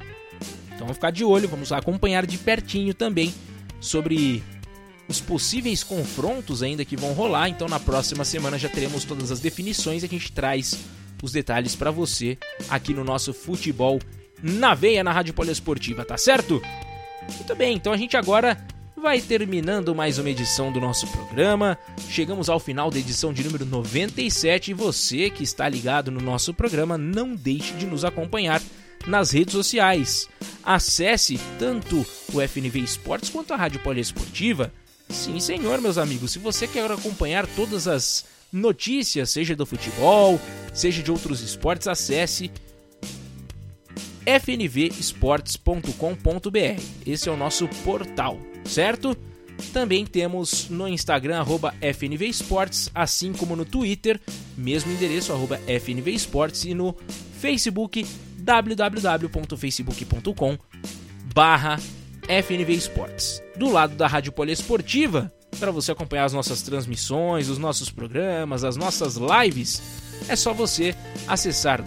[0.69, 3.35] Então vamos ficar de olho, vamos acompanhar de pertinho também
[3.81, 4.43] sobre
[5.09, 7.49] os possíveis confrontos ainda que vão rolar.
[7.49, 10.79] Então na próxima semana já teremos todas as definições e a gente traz
[11.23, 12.37] os detalhes para você
[12.69, 13.99] aqui no nosso futebol
[14.43, 16.61] na veia na Rádio Poliesportiva, tá certo?
[17.35, 18.59] Muito bem, então a gente agora
[19.05, 21.79] vai terminando mais uma edição do nosso programa.
[22.09, 26.55] Chegamos ao final da edição de número 97 e você que está ligado no nosso
[26.55, 28.63] programa, não deixe de nos acompanhar
[29.07, 30.27] nas redes sociais.
[30.65, 31.99] Acesse tanto
[32.33, 34.73] o FNV Esportes quanto a Rádio Poliesportiva.
[35.11, 40.41] Sim, senhor, meus amigos, se você quer acompanhar todas as notícias, seja do futebol,
[40.73, 42.51] seja de outros esportes, acesse
[44.25, 46.83] fnvesportes.com.br.
[47.07, 49.17] Esse é o nosso portal, certo?
[49.73, 54.21] Também temos no Instagram, arroba FNVesportes, assim como no Twitter,
[54.57, 56.97] mesmo endereço, arroba FNVesportes, e no
[57.41, 58.05] Facebook,
[58.39, 60.59] www.facebook.com
[61.35, 61.79] barra
[62.29, 63.43] FNVesportes.
[63.57, 68.77] Do lado da Rádio Poliesportiva, para você acompanhar as nossas transmissões, os nossos programas, as
[68.77, 69.83] nossas lives,
[70.29, 70.95] é só você
[71.29, 71.83] acessar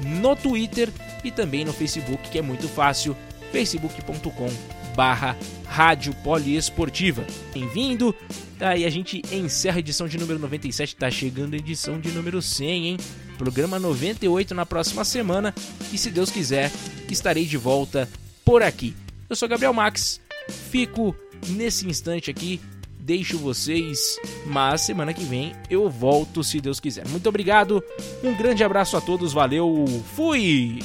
[0.00, 0.88] no Twitter
[1.22, 3.16] e também no Facebook, que é muito fácil,
[3.52, 4.48] facebook.com
[4.94, 5.36] barra
[5.66, 7.24] Rádio Poliesportiva.
[7.52, 8.14] Bem-vindo!
[8.58, 12.40] Daí a gente encerra a edição de número 97, tá chegando a edição de número
[12.40, 12.96] 100, hein?
[13.36, 15.54] Programa 98 na próxima semana.
[15.92, 16.70] E se Deus quiser,
[17.10, 18.08] estarei de volta
[18.44, 18.94] por aqui.
[19.28, 20.20] Eu sou Gabriel Max,
[20.70, 21.14] fico
[21.48, 22.60] nesse instante aqui.
[22.98, 27.06] Deixo vocês, mas semana que vem eu volto se Deus quiser.
[27.06, 27.82] Muito obrigado,
[28.22, 29.84] um grande abraço a todos, valeu,
[30.16, 30.80] fui!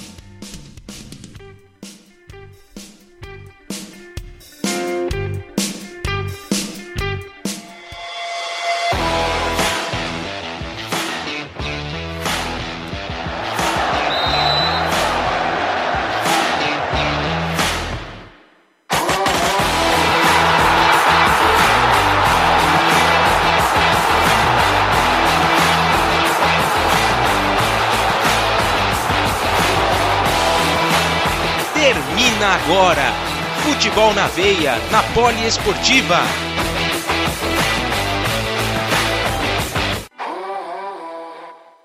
[33.91, 36.50] Futebol na veia, na Poliesportiva.